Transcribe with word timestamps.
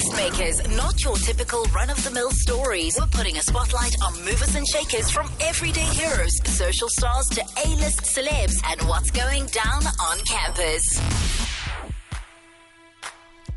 Tastemakers, 0.00 0.76
not 0.78 1.04
your 1.04 1.14
typical 1.16 1.62
run 1.74 1.90
of 1.90 2.02
the 2.02 2.10
mill 2.10 2.30
stories. 2.30 2.96
We're 2.98 3.06
putting 3.08 3.36
a 3.36 3.42
spotlight 3.42 3.94
on 4.02 4.14
movers 4.24 4.54
and 4.54 4.66
shakers 4.66 5.10
from 5.10 5.30
everyday 5.42 5.84
heroes, 5.84 6.32
social 6.44 6.88
stars 6.88 7.28
to 7.28 7.42
A 7.42 7.68
list 7.76 8.00
celebs, 8.04 8.62
and 8.64 8.80
what's 8.88 9.10
going 9.10 9.44
down 9.46 9.82
on 9.84 10.18
campus. 10.20 10.98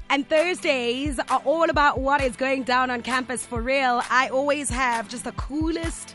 And 0.09 0.27
Thursdays 0.27 1.17
are 1.17 1.41
all 1.45 1.69
about 1.69 2.01
what 2.01 2.21
is 2.21 2.35
going 2.35 2.63
down 2.63 2.91
on 2.91 3.03
campus 3.03 3.45
for 3.45 3.61
real. 3.61 4.01
I 4.09 4.27
always 4.27 4.69
have 4.69 5.07
just 5.07 5.23
the 5.23 5.31
coolest 5.33 6.12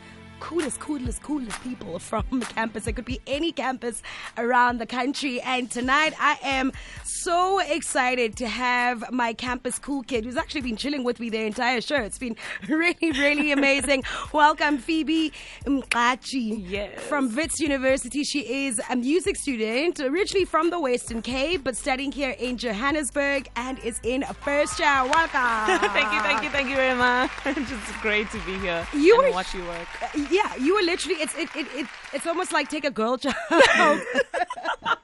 coolest, 0.48 0.80
coolest, 0.80 1.22
coolest 1.22 1.62
people 1.62 1.98
from 1.98 2.24
the 2.30 2.46
campus. 2.46 2.86
It 2.86 2.94
could 2.94 3.04
be 3.04 3.20
any 3.26 3.52
campus 3.52 4.02
around 4.38 4.78
the 4.78 4.86
country. 4.86 5.42
And 5.42 5.70
tonight 5.70 6.14
I 6.18 6.38
am 6.42 6.72
so 7.04 7.58
excited 7.58 8.34
to 8.38 8.48
have 8.48 9.12
my 9.12 9.34
campus 9.34 9.78
cool 9.78 10.02
kid 10.02 10.24
who's 10.24 10.38
actually 10.38 10.62
been 10.62 10.78
chilling 10.78 11.04
with 11.04 11.20
me 11.20 11.28
the 11.28 11.42
entire 11.42 11.82
show. 11.82 11.96
It's 11.96 12.16
been 12.16 12.34
really, 12.68 13.10
really 13.12 13.52
amazing. 13.52 14.04
Welcome, 14.32 14.78
Phoebe 14.78 15.34
Mgxaji. 15.66 16.64
Yes. 16.66 16.98
From 16.98 17.34
Wits 17.36 17.60
University. 17.60 18.24
She 18.24 18.64
is 18.66 18.80
a 18.88 18.96
music 18.96 19.36
student, 19.36 20.00
originally 20.00 20.46
from 20.46 20.70
the 20.70 20.80
Western 20.80 21.20
Cape, 21.20 21.62
but 21.62 21.76
studying 21.76 22.10
here 22.10 22.34
in 22.38 22.56
Johannesburg 22.56 23.50
and 23.56 23.78
is 23.80 24.00
in 24.02 24.22
a 24.22 24.32
first 24.32 24.78
year. 24.78 24.88
Welcome. 25.04 25.78
thank 25.92 26.10
you, 26.10 26.20
thank 26.22 26.42
you, 26.42 26.48
thank 26.48 26.70
you 26.70 26.76
very 26.76 26.96
much. 26.96 27.30
it's 27.44 27.92
great 28.00 28.30
to 28.30 28.38
be 28.46 28.56
here 28.60 28.86
You 28.94 29.14
and 29.18 29.28
were- 29.28 29.34
watch 29.34 29.52
you 29.52 29.62
work. 29.66 29.88
Yeah, 30.30 30.37
you 30.60 30.74
were 30.74 30.82
literally. 30.82 31.16
It's 31.20 31.34
it, 31.36 31.48
it, 31.56 31.66
it 31.74 31.86
it's 32.12 32.26
almost 32.26 32.52
like 32.52 32.68
take 32.68 32.84
a 32.84 32.90
girl 32.90 33.16
child 33.24 34.00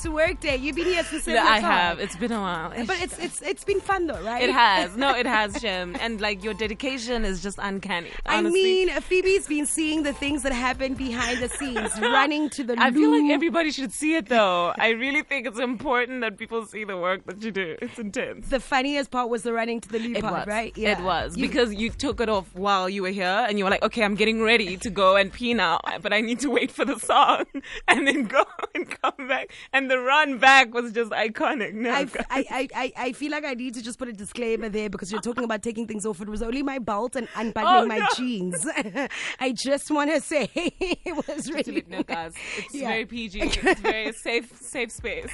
to 0.00 0.10
work 0.10 0.40
day. 0.40 0.56
You've 0.56 0.76
been 0.76 0.86
here 0.86 1.04
since 1.04 1.26
Yeah, 1.26 1.34
seven 1.42 1.52
I 1.52 1.56
o'clock. 1.58 1.72
have. 1.72 2.00
It's 2.00 2.16
been 2.16 2.32
a 2.32 2.40
while. 2.40 2.70
but 2.86 3.00
it's 3.02 3.18
it's 3.18 3.42
it's 3.42 3.64
been 3.64 3.80
fun 3.80 4.06
though, 4.06 4.20
right? 4.22 4.42
It 4.42 4.50
has. 4.50 4.96
No, 4.96 5.14
it 5.14 5.26
has, 5.38 5.60
Jim. 5.60 5.96
And 6.00 6.20
like 6.20 6.42
your 6.44 6.54
dedication 6.54 7.24
is 7.24 7.42
just 7.42 7.58
uncanny. 7.60 8.10
I 8.26 8.42
mean, 8.42 8.88
Phoebe's 9.00 9.46
been 9.46 9.66
seeing 9.66 10.02
the 10.02 10.12
things 10.12 10.42
that 10.42 10.52
happen 10.52 10.94
behind 10.94 11.40
the 11.40 11.48
scenes, 11.48 11.90
running 12.00 12.48
to 12.50 12.64
the. 12.64 12.74
I 12.78 12.90
feel 12.90 13.10
like 13.10 13.30
everybody 13.30 13.70
should 13.70 13.92
see 13.92 14.14
it 14.16 14.28
though. 14.28 14.72
I 14.78 14.90
really 14.90 15.22
think 15.22 15.46
it's 15.46 15.58
important 15.58 16.20
that 16.22 16.38
people 16.38 16.64
see 16.66 16.84
the 16.84 16.96
work 16.96 17.24
that 17.26 17.42
you 17.42 17.50
do. 17.50 17.76
It's 17.80 17.98
intense. 17.98 18.48
The 18.48 18.60
funniest 18.60 19.10
part 19.10 19.28
was 19.28 19.42
the 19.42 19.52
running 19.52 19.80
to 19.80 19.88
the 19.88 19.98
loo 19.98 20.12
It 20.14 20.22
part, 20.22 20.34
was. 20.34 20.46
right? 20.46 20.72
It 20.76 21.00
was 21.00 21.36
You- 21.36 21.46
because 21.48 21.74
you 21.74 21.90
took 21.90 22.20
it 22.20 22.28
off 22.28 22.46
while 22.54 22.88
you 22.88 23.02
were 23.02 23.10
here, 23.10 23.44
and 23.48 23.58
you 23.58 23.64
were 23.64 23.70
like, 23.70 23.82
"Okay, 23.82 24.02
I'm 24.02 24.14
getting 24.14 24.42
ready 24.42 24.76
to 24.76 24.90
go 24.90 25.16
and 25.16 25.32
pee 25.32 25.54
now, 25.54 25.80
but 26.00 26.12
I 26.12 26.20
need 26.20 26.40
to 26.40 26.50
wait 26.50 26.70
for 26.70 26.84
the 26.84 26.98
song, 26.98 27.44
and 27.88 28.06
then 28.06 28.24
go 28.24 28.44
and 28.74 28.88
come 29.02 29.28
back." 29.28 29.50
And 29.72 29.81
the 29.88 29.98
run 29.98 30.38
back 30.38 30.72
was 30.74 30.92
just 30.92 31.10
iconic. 31.12 31.72
No, 31.74 31.90
I. 31.90 32.06
I, 32.30 32.44
I, 32.50 32.68
I- 32.74 32.92
I 33.02 33.12
feel 33.12 33.30
like 33.32 33.44
I 33.44 33.54
need 33.54 33.74
to 33.74 33.82
just 33.82 33.98
put 33.98 34.08
a 34.08 34.12
disclaimer 34.12 34.68
there 34.68 34.88
because 34.88 35.10
you're 35.10 35.20
talking 35.20 35.44
about 35.44 35.62
taking 35.62 35.86
things 35.86 36.06
off. 36.06 36.20
It 36.20 36.28
was 36.28 36.42
only 36.42 36.62
my 36.62 36.78
belt 36.78 37.16
and 37.16 37.26
unbuttoning 37.34 37.82
Oh, 37.82 37.86
my 37.86 37.98
no. 37.98 38.06
jeans. 38.16 38.64
I 39.40 39.52
just 39.52 39.90
want 39.90 40.10
to 40.12 40.20
say 40.20 40.48
it 40.54 41.26
was 41.26 41.50
really. 41.50 41.72
let 41.72 41.88
no, 41.88 42.02
guys, 42.02 42.32
it's 42.58 42.74
Yeah. 42.74 42.88
very 42.88 43.06
PG. 43.06 43.40
It's 43.40 43.80
very 43.80 44.12
safe, 44.12 44.56
safe 44.60 44.90
space. 44.92 45.30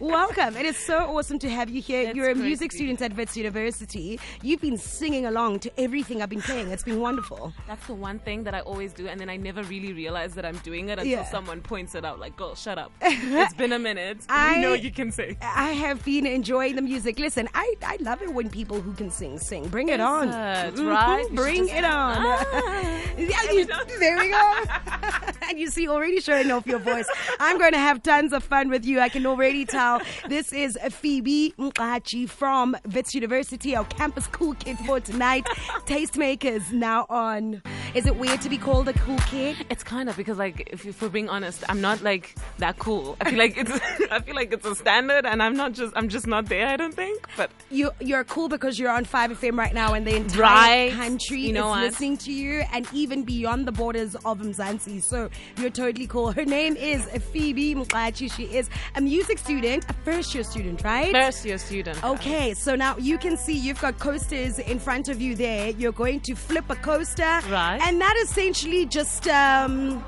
Welcome. 0.00 0.56
It 0.56 0.66
is 0.66 0.76
so 0.76 0.98
awesome 0.98 1.38
to 1.40 1.50
have 1.50 1.68
you 1.68 1.82
here. 1.82 2.04
That's 2.04 2.16
You're 2.16 2.30
a 2.30 2.34
great 2.34 2.44
music 2.44 2.72
student 2.72 3.02
at 3.02 3.16
Wits 3.16 3.36
University. 3.36 4.18
You've 4.42 4.60
been 4.60 4.78
singing 4.78 5.26
along 5.26 5.60
to 5.60 5.72
everything 5.80 6.22
I've 6.22 6.30
been 6.30 6.40
playing. 6.42 6.68
It's 6.70 6.84
been 6.84 7.00
wonderful. 7.00 7.52
That's 7.66 7.86
the 7.86 7.94
one 7.94 8.18
thing 8.20 8.44
that 8.44 8.54
I 8.54 8.60
always 8.60 8.92
do, 8.92 9.08
and 9.08 9.20
then 9.20 9.28
I 9.28 9.36
never 9.36 9.62
really 9.64 9.92
realize 9.92 10.34
that 10.34 10.44
I'm 10.46 10.56
doing 10.58 10.88
it 10.88 10.98
until 10.98 11.06
Yeah. 11.06 11.24
someone 11.24 11.60
points 11.60 11.94
it 11.94 12.04
out. 12.04 12.18
Like, 12.18 12.36
girl, 12.36 12.54
shut 12.54 12.78
up. 12.78 12.92
it's 13.02 13.54
been 13.54 13.72
a 13.72 13.78
minute. 13.78 13.89
I- 14.28 14.56
you 14.56 14.62
know 14.62 14.74
you 14.74 14.90
can 14.90 15.10
sing. 15.12 15.36
I 15.42 15.70
have 15.72 16.04
been 16.04 16.26
enjoying 16.26 16.76
the 16.76 16.82
music. 16.82 17.18
Listen, 17.18 17.48
I, 17.54 17.74
I 17.82 17.96
love 18.00 18.22
it 18.22 18.32
when 18.32 18.48
people 18.50 18.80
who 18.80 18.92
can 18.92 19.10
sing 19.10 19.38
sing. 19.38 19.68
Bring 19.68 19.88
it 19.88 20.00
on. 20.00 20.30
That's 20.30 20.80
Mhm. 20.80 20.88
right. 20.90 21.20
You 21.22 21.26
should 21.28 21.36
Bring 21.36 21.68
it 21.68 21.84
on. 21.84 22.16
Ah. 22.18 23.00
Yeah, 23.18 23.52
you- 23.52 23.66
there 23.98 24.16
we 24.18 24.30
go. 24.30 24.62
and 25.48 25.58
you 25.58 25.68
see, 25.68 25.88
already 25.88 26.20
showing 26.20 26.50
off 26.50 26.66
your 26.66 26.78
voice. 26.78 27.08
I'm 27.38 27.58
going 27.58 27.72
to 27.72 27.78
have 27.78 28.02
tons 28.02 28.32
of 28.32 28.42
fun 28.44 28.68
with 28.70 28.84
you. 28.84 29.00
I 29.00 29.08
can 29.08 29.26
already 29.26 29.64
tell. 29.66 30.00
This 30.28 30.52
is 30.52 30.78
Phoebe 30.90 31.54
Mgxaji 31.58 32.28
from 32.28 32.76
Wits 32.94 33.14
University, 33.14 33.76
our 33.76 33.84
campus 33.84 34.26
cool 34.28 34.54
kid 34.54 34.78
for 34.86 35.00
tonight. 35.00 35.44
Tastemakers 35.86 36.72
now 36.72 37.06
on. 37.10 37.62
Is 37.94 38.06
it 38.06 38.14
weird 38.16 38.40
to 38.42 38.48
be 38.48 38.56
called 38.58 38.88
a 38.88 38.92
cool 38.92 39.18
kid? 39.26 39.56
It's 39.70 39.82
kind 39.82 40.08
of 40.08 40.16
because, 40.16 40.38
like, 40.38 40.68
if, 40.72 40.86
if 40.86 41.02
we're 41.02 41.08
being 41.08 41.28
honest, 41.28 41.64
I'm 41.68 41.80
not 41.80 42.02
like 42.02 42.34
that 42.58 42.78
cool. 42.78 43.16
I 43.20 43.30
feel 43.30 43.38
like 43.38 43.56
it's, 43.56 43.70
I 44.10 44.20
feel 44.20 44.34
like 44.34 44.52
it's 44.52 44.64
a 44.66 44.74
standard, 44.74 45.26
and 45.26 45.42
I'm 45.42 45.56
not 45.56 45.72
just, 45.72 45.92
I'm 45.96 46.08
just 46.08 46.26
not 46.26 46.46
there. 46.46 46.68
I 46.68 46.76
don't 46.76 46.94
think. 46.94 47.26
But 47.36 47.50
You 47.70 47.90
you're 48.00 48.24
cool 48.24 48.48
because 48.48 48.78
you're 48.78 48.90
on 48.90 49.04
5FM 49.04 49.56
right 49.58 49.74
now 49.74 49.94
and 49.94 50.06
the 50.06 50.14
entire 50.16 50.40
Right. 50.40 50.92
country 50.92 51.40
You 51.40 51.52
know 51.52 51.66
is 51.68 51.70
what? 51.70 51.82
listening 51.82 52.16
to 52.18 52.32
you 52.32 52.62
and 52.72 52.86
even 52.92 53.24
beyond 53.24 53.66
the 53.66 53.72
borders 53.72 54.14
of 54.24 54.38
Mzansi. 54.40 55.02
So 55.02 55.28
you're 55.58 55.70
totally 55.70 56.06
cool. 56.06 56.32
Her 56.32 56.44
name 56.44 56.76
is 56.76 57.04
Phoebe 57.32 57.74
Mgxaji. 57.74 58.32
She 58.32 58.44
is 58.44 58.70
a 58.94 59.00
music 59.00 59.38
student, 59.38 59.84
a 59.88 59.92
first 60.04 60.34
year 60.34 60.44
student, 60.44 60.84
right? 60.84 61.10
first 61.12 61.44
year 61.44 61.58
student. 61.58 62.02
Okay, 62.04 62.54
so 62.54 62.74
now 62.76 62.96
you 62.98 63.18
can 63.18 63.36
see 63.36 63.54
you've 63.56 63.80
got 63.80 63.98
coasters 63.98 64.58
in 64.58 64.78
front 64.78 65.08
of 65.08 65.20
you 65.20 65.34
there. 65.34 65.70
You're 65.70 65.92
going 65.92 66.20
to 66.20 66.34
flip 66.34 66.64
a 66.70 66.76
coaster. 66.76 67.40
Right. 67.50 67.79
And 67.82 68.00
that 68.00 68.14
essentially 68.22 68.86
just 68.86 69.26
um 69.28 70.02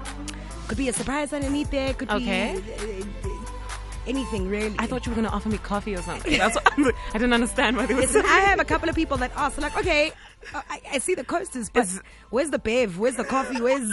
could 0.68 0.78
be 0.78 0.88
a 0.88 0.92
surprise 0.92 1.32
underneath 1.32 1.70
there, 1.70 1.94
could 1.94 2.10
Okay. 2.10 2.60
be 2.64 3.02
uh, 3.02 3.28
anything 4.06 4.48
really. 4.48 4.74
I 4.78 4.86
thought 4.86 5.04
you 5.06 5.10
were 5.12 5.16
gonna 5.16 5.28
offer 5.28 5.48
me 5.48 5.58
coffee 5.58 5.94
or 5.94 6.02
something. 6.02 6.38
That's 6.38 6.56
what, 6.56 6.94
I 7.10 7.18
didn't 7.18 7.32
understand 7.32 7.76
what 7.76 7.90
it 7.90 7.94
was. 7.94 8.06
Listen, 8.14 8.24
I 8.26 8.40
have 8.40 8.60
a 8.60 8.64
couple 8.64 8.88
of 8.88 8.94
people 8.94 9.16
that 9.18 9.32
ask, 9.36 9.60
like, 9.60 9.76
okay, 9.76 10.12
uh, 10.54 10.62
I, 10.70 10.80
I 10.92 10.98
see 10.98 11.14
the 11.14 11.24
coasters, 11.24 11.68
but 11.70 11.84
Is- 11.84 12.00
where's 12.30 12.50
the 12.50 12.58
bev? 12.58 12.98
Where's 12.98 13.16
the 13.16 13.24
coffee? 13.24 13.60
Where's 13.60 13.88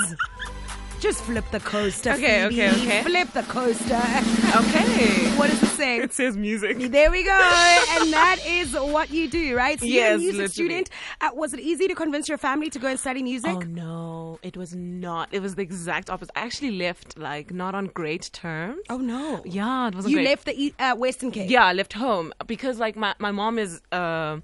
just 1.00 1.22
flip 1.24 1.46
the 1.52 1.60
coaster? 1.60 2.12
Okay, 2.12 2.48
Phoebe. 2.50 2.62
okay, 2.64 2.82
okay. 2.82 3.04
Flip 3.04 3.30
the 3.34 3.44
coaster. 3.44 3.96
okay. 3.96 5.30
what 5.38 5.50
does 5.50 5.62
it 5.64 5.68
say? 5.68 6.00
It 6.00 6.14
says 6.14 6.36
music. 6.38 6.78
There 6.80 7.10
we 7.12 7.24
go, 7.24 7.32
and 7.32 8.12
that 8.14 8.38
is 8.46 8.74
what 8.74 9.10
you 9.10 9.30
do, 9.30 9.56
right? 9.56 9.80
So 9.80 9.86
you're 9.86 10.06
a 10.06 10.10
Yes, 10.12 10.20
music 10.20 10.38
literally. 10.40 10.50
student. 10.54 10.90
Uh, 11.22 11.30
was 11.34 11.54
it 11.54 11.60
easy 11.60 11.88
to 11.88 11.96
convince 11.96 12.28
your 12.30 12.38
family 12.38 12.70
to 12.70 12.80
go 12.80 12.88
and 12.88 13.00
study 13.00 13.24
music? 13.24 13.56
Oh 13.56 13.60
no, 13.62 14.40
it 14.44 14.58
was 14.58 14.76
not. 14.76 15.30
It 15.32 15.42
was 15.42 15.56
the 15.56 15.62
exact 15.62 16.10
opposite. 16.10 16.32
I 16.36 16.42
actually 16.42 16.72
left 16.72 17.18
like 17.18 17.54
not 17.54 17.76
on 17.76 17.86
great 17.88 18.30
terms. 18.34 18.81
Oh, 18.90 18.98
no! 18.98 19.42
Yeah, 19.46 19.88
it 19.88 19.96
wasn't 19.96 20.12
You 20.12 20.18
great. 20.18 20.28
left 20.28 20.46
the 20.46 20.74
uh, 20.80 20.96
Western 20.96 21.31
Cape. 21.31 21.50
Yeah, 21.50 21.66
I 21.66 21.74
left 21.74 21.94
home 21.94 22.34
because 22.48 22.80
like 22.80 22.96
my, 22.96 23.16
my 23.20 23.31
mom 23.31 23.58
is 23.58 23.81
uh, 23.92 24.40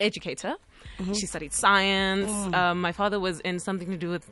educator. 0.00 0.54
Mm-hmm. 0.98 1.12
She 1.14 1.26
studied 1.26 1.52
science. 1.52 2.30
Mm. 2.30 2.54
Um, 2.54 2.80
my 2.80 2.92
father 2.92 3.18
was 3.20 3.40
in 3.40 3.58
something 3.58 3.90
to 3.90 3.96
do 3.96 4.08
with 4.10 4.26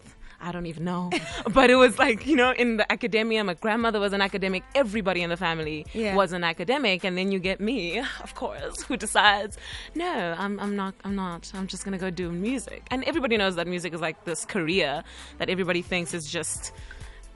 I 0.47 0.53
don't 0.53 0.66
even 0.66 0.84
know, 0.84 1.10
but 1.59 1.71
it 1.71 1.77
was 1.77 1.99
like 1.99 2.27
you 2.27 2.37
know 2.37 2.50
in 2.53 2.77
the 2.77 2.87
academia. 2.93 3.43
My 3.44 3.55
grandmother 3.55 3.99
was 4.00 4.12
an 4.12 4.21
academic. 4.21 4.62
Everybody 4.75 5.22
in 5.22 5.31
the 5.31 5.37
family 5.37 5.87
Yeah. 5.94 6.15
was 6.15 6.32
an 6.32 6.44
academic, 6.44 7.03
and 7.05 7.16
then 7.19 7.32
you 7.32 7.38
get 7.38 7.59
me, 7.60 7.99
of 8.27 8.34
course, 8.34 8.83
who 8.83 8.97
decides, 8.97 9.56
no, 9.94 10.12
I'm 10.38 10.60
I'm 10.60 10.77
not 10.77 10.94
I'm 11.04 11.16
not. 11.16 11.50
I'm 11.54 11.66
just 11.66 11.84
gonna 11.84 11.99
go 11.99 12.10
do 12.10 12.31
music. 12.31 12.81
And 12.91 13.04
everybody 13.04 13.37
knows 13.37 13.56
that 13.56 13.66
music 13.66 13.94
is 13.94 14.00
like 14.00 14.25
this 14.25 14.44
career 14.44 15.03
that 15.38 15.49
everybody 15.49 15.83
thinks 15.83 16.12
is 16.15 16.25
just 16.31 16.72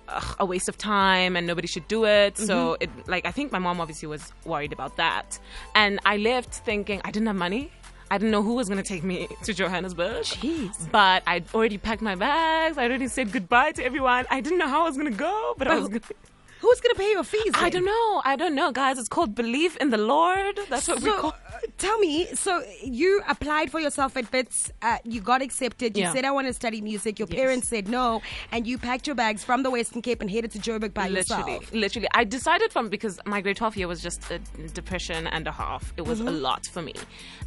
ugh, 0.09 0.37
a 0.39 0.47
waste 0.47 0.69
of 0.69 0.77
time 0.79 1.37
and 1.37 1.47
nobody 1.47 1.69
should 1.69 1.89
do 1.89 2.05
it. 2.05 2.37
So 2.37 2.57
Mm-hmm. 2.59 2.83
it 2.85 2.91
like 3.09 3.25
I 3.27 3.31
think 3.31 3.53
my 3.53 3.59
mom 3.59 3.81
obviously 3.81 4.09
was 4.09 4.33
worried 4.45 4.73
about 4.73 4.97
that. 4.97 5.39
And 5.75 5.99
I 6.05 6.17
left 6.19 6.53
thinking 6.53 7.01
I 7.05 7.11
didn't 7.11 7.27
have 7.29 7.37
money. 7.37 7.71
I 8.11 8.19
didn't 8.19 8.31
know 8.31 8.43
who 8.43 8.55
was 8.55 8.69
going 8.69 8.83
to 8.83 8.89
take 8.89 9.05
me 9.05 9.29
to 9.45 9.53
Johannesburg. 9.53 10.25
Jeez. 10.25 10.91
But 10.91 11.23
I'd 11.27 11.53
already 11.55 11.79
packed 11.79 12.03
my 12.03 12.15
bags. 12.15 12.79
I 12.79 12.87
already 12.87 13.09
said 13.09 13.33
goodbye 13.33 13.73
to 13.73 13.85
everyone. 13.85 14.27
I 14.31 14.41
didn't 14.41 14.59
know 14.59 14.69
how 14.69 14.83
I 14.83 14.85
was 14.85 14.97
going 14.97 15.11
to 15.13 15.19
go, 15.19 15.55
but 15.59 15.69
I 15.69 15.79
was 15.79 15.89
going 15.89 16.01
to 16.01 16.15
Who's 16.61 16.81
gonna 16.81 16.95
pay 16.95 17.11
your 17.13 17.23
fees? 17.25 17.53
I 17.55 17.71
don't 17.71 17.85
know. 17.85 18.23
I 18.25 18.35
don't 18.37 18.55
know, 18.55 18.73
guys. 18.73 18.99
It's 18.99 19.09
called 19.09 19.35
belief 19.35 19.77
in 19.77 19.91
the 19.91 19.99
Lord. 19.99 20.59
That's 20.69 20.89
what 20.89 21.01
we 21.01 21.11
So, 21.11 21.21
call 21.21 21.31
uh, 21.31 21.59
tell 21.79 21.99
me, 21.99 22.27
so 22.35 22.63
you 22.85 23.23
applied 23.29 23.71
for 23.71 23.79
yourself 23.81 24.17
at 24.17 24.31
Wits, 24.32 24.71
uh, 24.82 24.99
you 25.05 25.21
got 25.21 25.41
accepted, 25.43 25.97
you 25.97 26.03
Yeah. 26.05 26.12
said, 26.12 26.25
I 26.25 26.31
want 26.32 26.47
to 26.49 26.53
study 26.53 26.81
music, 26.81 27.19
your 27.19 27.29
Yes. 27.31 27.37
parents 27.38 27.69
said 27.69 27.88
no, 27.88 28.23
and 28.53 28.67
you 28.67 28.77
packed 28.79 29.06
your 29.06 29.15
bags 29.17 29.44
from 29.44 29.62
the 29.62 29.71
Western 29.71 30.03
Cape 30.03 30.21
and 30.21 30.31
headed 30.31 30.50
to 30.53 30.59
Joburg 30.59 30.94
by 30.94 31.09
literally, 31.09 31.53
yourself. 31.53 31.73
literally. 31.73 32.09
I 32.15 32.25
decided 32.25 32.73
from 32.73 32.88
because 32.88 33.21
my 33.25 33.41
grade 33.41 33.56
12 33.56 33.77
year 33.77 33.87
was 33.88 34.03
just 34.03 34.29
a 34.31 34.38
depression 34.75 35.27
and 35.29 35.47
a 35.47 35.53
half. 35.53 35.93
It 35.97 36.03
Mm-hmm. 36.03 36.11
was 36.11 36.21
a 36.21 36.31
lot 36.31 36.67
for 36.67 36.82
me, 36.82 36.94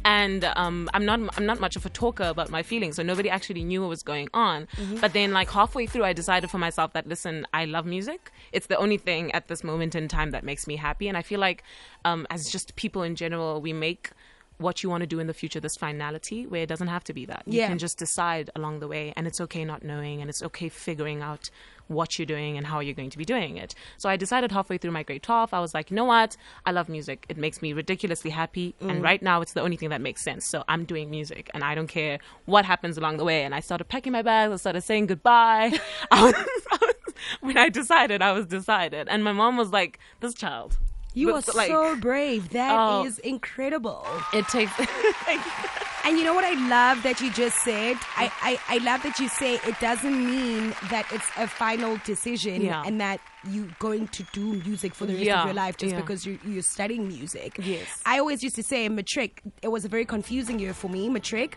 and 0.04 0.44
um, 0.56 0.88
I'm 0.94 1.04
not 1.04 1.20
I'm 1.36 1.46
not 1.46 1.60
much 1.60 1.76
of 1.76 1.84
a 1.84 1.90
talker 1.90 2.24
about 2.24 2.50
my 2.50 2.62
feelings, 2.62 2.96
so 2.96 3.02
nobody 3.02 3.28
actually 3.28 3.64
knew 3.64 3.80
what 3.82 3.88
was 3.88 4.02
going 4.02 4.28
on. 4.34 4.66
Mm-hmm. 4.76 4.96
But 5.00 5.12
then, 5.12 5.32
like 5.32 5.50
halfway 5.50 5.86
through, 5.86 6.04
I 6.04 6.12
decided 6.12 6.50
for 6.50 6.58
myself 6.58 6.92
that 6.92 7.06
listen, 7.06 7.46
I 7.52 7.64
love 7.66 7.86
music. 7.86 8.30
It's 8.52 8.66
the 8.68 8.76
only 8.76 8.98
thing 9.04 9.32
at 9.32 9.48
this 9.48 9.62
moment 9.64 9.94
in 9.94 10.08
time 10.08 10.30
that 10.30 10.44
makes 10.44 10.66
me 10.66 10.76
happy, 10.76 11.08
and 11.08 11.16
I 11.16 11.22
feel 11.22 11.40
like, 11.40 11.62
um, 12.04 12.26
as 12.30 12.50
just 12.50 12.76
people 12.76 13.02
in 13.02 13.16
general, 13.16 13.60
we 13.60 13.72
make 13.72 14.10
what 14.58 14.82
you 14.82 14.88
want 14.90 15.00
to 15.00 15.06
do 15.08 15.18
in 15.18 15.26
the 15.26 15.34
future, 15.34 15.58
this 15.58 15.76
finality 15.76 16.46
where 16.46 16.62
it 16.62 16.68
doesn't 16.68 16.86
have 16.86 17.02
to 17.02 17.12
be 17.12 17.24
that. 17.26 17.42
You 17.46 17.60
Yeah. 17.60 17.68
can 17.68 17.78
just 17.78 17.98
decide 17.98 18.48
along 18.54 18.78
the 18.78 18.86
way, 18.86 19.12
and 19.16 19.26
it's 19.26 19.40
okay 19.40 19.64
not 19.64 19.82
knowing, 19.82 20.20
and 20.20 20.30
it's 20.30 20.42
okay 20.42 20.68
figuring 20.68 21.20
out 21.20 21.50
what 21.88 22.16
you're 22.18 22.26
doing 22.26 22.56
and 22.56 22.66
how 22.66 22.78
you're 22.78 22.94
going 22.94 23.10
to 23.10 23.18
be 23.18 23.24
doing 23.24 23.56
it. 23.56 23.74
So 23.98 24.08
I 24.08 24.16
decided 24.16 24.52
halfway 24.52 24.78
through 24.78 24.92
my 24.92 25.02
grade 25.02 25.22
12, 25.24 25.52
I 25.52 25.58
was 25.60 25.74
like, 25.74 25.90
you 25.90 25.96
know 25.96 26.04
what? 26.04 26.36
I 26.64 26.70
love 26.70 26.88
music. 26.88 27.26
It 27.28 27.36
makes 27.36 27.60
me 27.60 27.72
ridiculously 27.72 28.30
happy. 28.30 28.74
Mm. 28.80 28.90
And 28.90 29.02
right 29.02 29.20
now, 29.20 29.40
it's 29.42 29.52
the 29.52 29.60
only 29.62 29.76
thing 29.76 29.90
that 29.90 30.00
makes 30.00 30.22
sense. 30.22 30.46
So 30.46 30.62
I'm 30.68 30.84
doing 30.84 31.10
music 31.10 31.50
and 31.52 31.64
I 31.64 31.74
don't 31.74 31.88
care 31.88 32.18
what 32.46 32.64
happens 32.64 32.96
along 32.96 33.16
the 33.16 33.24
way. 33.24 33.42
And 33.42 33.54
I 33.54 33.60
started 33.60 33.86
packing 33.88 34.12
my 34.12 34.22
bags. 34.22 34.52
I 34.52 34.56
started 34.56 34.82
saying 34.82 35.06
goodbye. 35.06 35.78
I 36.10 36.24
was, 36.24 36.34
I 36.70 36.78
was, 36.80 36.94
when 37.40 37.56
I 37.58 37.68
decided, 37.68 38.22
I 38.22 38.32
was 38.32 38.46
decided. 38.46 39.08
And 39.08 39.22
my 39.24 39.32
mom 39.32 39.56
was 39.56 39.70
like, 39.70 39.98
this 40.20 40.34
child. 40.34 40.78
You 41.14 41.30
are 41.34 41.42
like, 41.54 41.68
so 41.68 41.94
brave. 41.96 42.50
That 42.50 42.72
oh. 42.74 43.04
is 43.04 43.20
Oh. 43.22 43.28
incredible. 43.28 44.06
It 44.32 44.46
takes. 44.48 44.72
And 46.04 46.18
you 46.18 46.24
know 46.24 46.34
what 46.34 46.42
I 46.44 46.54
love 46.68 47.00
that 47.04 47.20
you 47.20 47.30
just 47.32 47.58
said? 47.62 47.96
I, 48.16 48.28
I, 48.42 48.58
I 48.68 48.78
love 48.78 49.04
that 49.04 49.20
you 49.20 49.28
say 49.28 49.54
it 49.64 49.78
doesn't 49.78 50.26
mean 50.26 50.70
that 50.90 51.06
it's 51.12 51.24
a 51.36 51.46
final 51.46 51.96
decision 52.04 52.60
Yeah. 52.60 52.82
and 52.84 53.00
that 53.00 53.20
you're 53.48 53.68
going 53.78 54.08
to 54.08 54.24
do 54.32 54.54
music 54.64 54.96
for 54.96 55.06
the 55.06 55.12
rest 55.12 55.24
Yeah, 55.24 55.42
of 55.42 55.46
your 55.46 55.54
life 55.54 55.76
just 55.76 55.94
yeah. 55.94 56.00
because 56.00 56.26
you're, 56.26 56.38
you're 56.44 56.62
studying 56.62 57.06
music. 57.06 57.56
Yes. 57.62 57.86
I 58.04 58.18
always 58.18 58.42
used 58.42 58.56
to 58.56 58.64
say 58.64 58.84
in 58.84 58.96
matric, 58.96 59.42
it 59.62 59.68
was 59.68 59.84
a 59.84 59.88
very 59.88 60.04
confusing 60.04 60.58
year 60.58 60.74
for 60.74 60.88
me, 60.90 61.08
matric. 61.08 61.56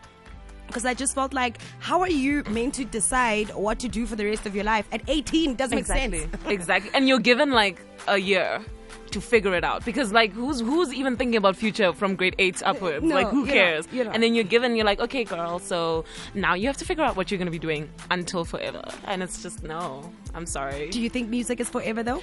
Because 0.68 0.86
I 0.86 0.94
just 0.94 1.16
felt 1.16 1.34
like, 1.34 1.60
how 1.80 2.02
are 2.02 2.10
you 2.10 2.44
meant 2.50 2.74
to 2.76 2.86
decide 2.86 3.50
what 3.56 3.80
to 3.80 3.88
do 3.88 4.06
for 4.06 4.16
the 4.16 4.26
rest 4.26 4.46
of 4.46 4.56
your 4.56 4.64
life? 4.64 4.88
At 4.92 5.02
18, 5.08 5.56
doesn't 5.56 5.78
exactly. 5.78 6.20
make 6.20 6.32
sense. 6.32 6.44
exactly. 6.48 6.92
And 6.94 7.08
you're 7.08 7.20
given 7.20 7.52
like 7.52 7.80
a 8.08 8.18
year 8.18 8.62
to 9.12 9.22
figure 9.22 9.54
it 9.56 9.64
out 9.64 9.86
because 9.86 10.12
like 10.12 10.32
who's 10.34 10.60
who's 10.60 10.94
even 10.94 11.16
thinking 11.16 11.38
about 11.38 11.56
future 11.56 11.94
from 11.94 12.16
grade 12.16 12.36
8 12.40 12.62
upwards 12.66 13.04
No, 13.04 13.16
like 13.16 13.28
who 13.28 13.46
cares 13.46 13.88
not. 13.94 14.14
and 14.14 14.22
then 14.24 14.36
you're 14.36 14.44
given 14.44 14.76
you're 14.76 14.86
like 14.86 15.00
okay 15.00 15.24
girl 15.24 15.60
so 15.60 16.04
now 16.34 16.54
you 16.54 16.68
have 16.68 16.78
to 16.78 16.86
figure 16.86 17.04
out 17.04 17.16
what 17.16 17.32
you're 17.32 17.38
going 17.38 17.46
to 17.48 17.52
be 17.52 17.60
doing 17.60 17.90
until 18.12 18.44
forever 18.46 18.84
and 19.06 19.24
it's 19.24 19.42
just 19.42 19.64
no 19.64 20.12
i'm 20.34 20.46
sorry 20.46 20.90
Do 20.90 21.00
you 21.02 21.10
think 21.10 21.30
music 21.30 21.60
is 21.60 21.70
forever 21.70 22.04
though? 22.04 22.22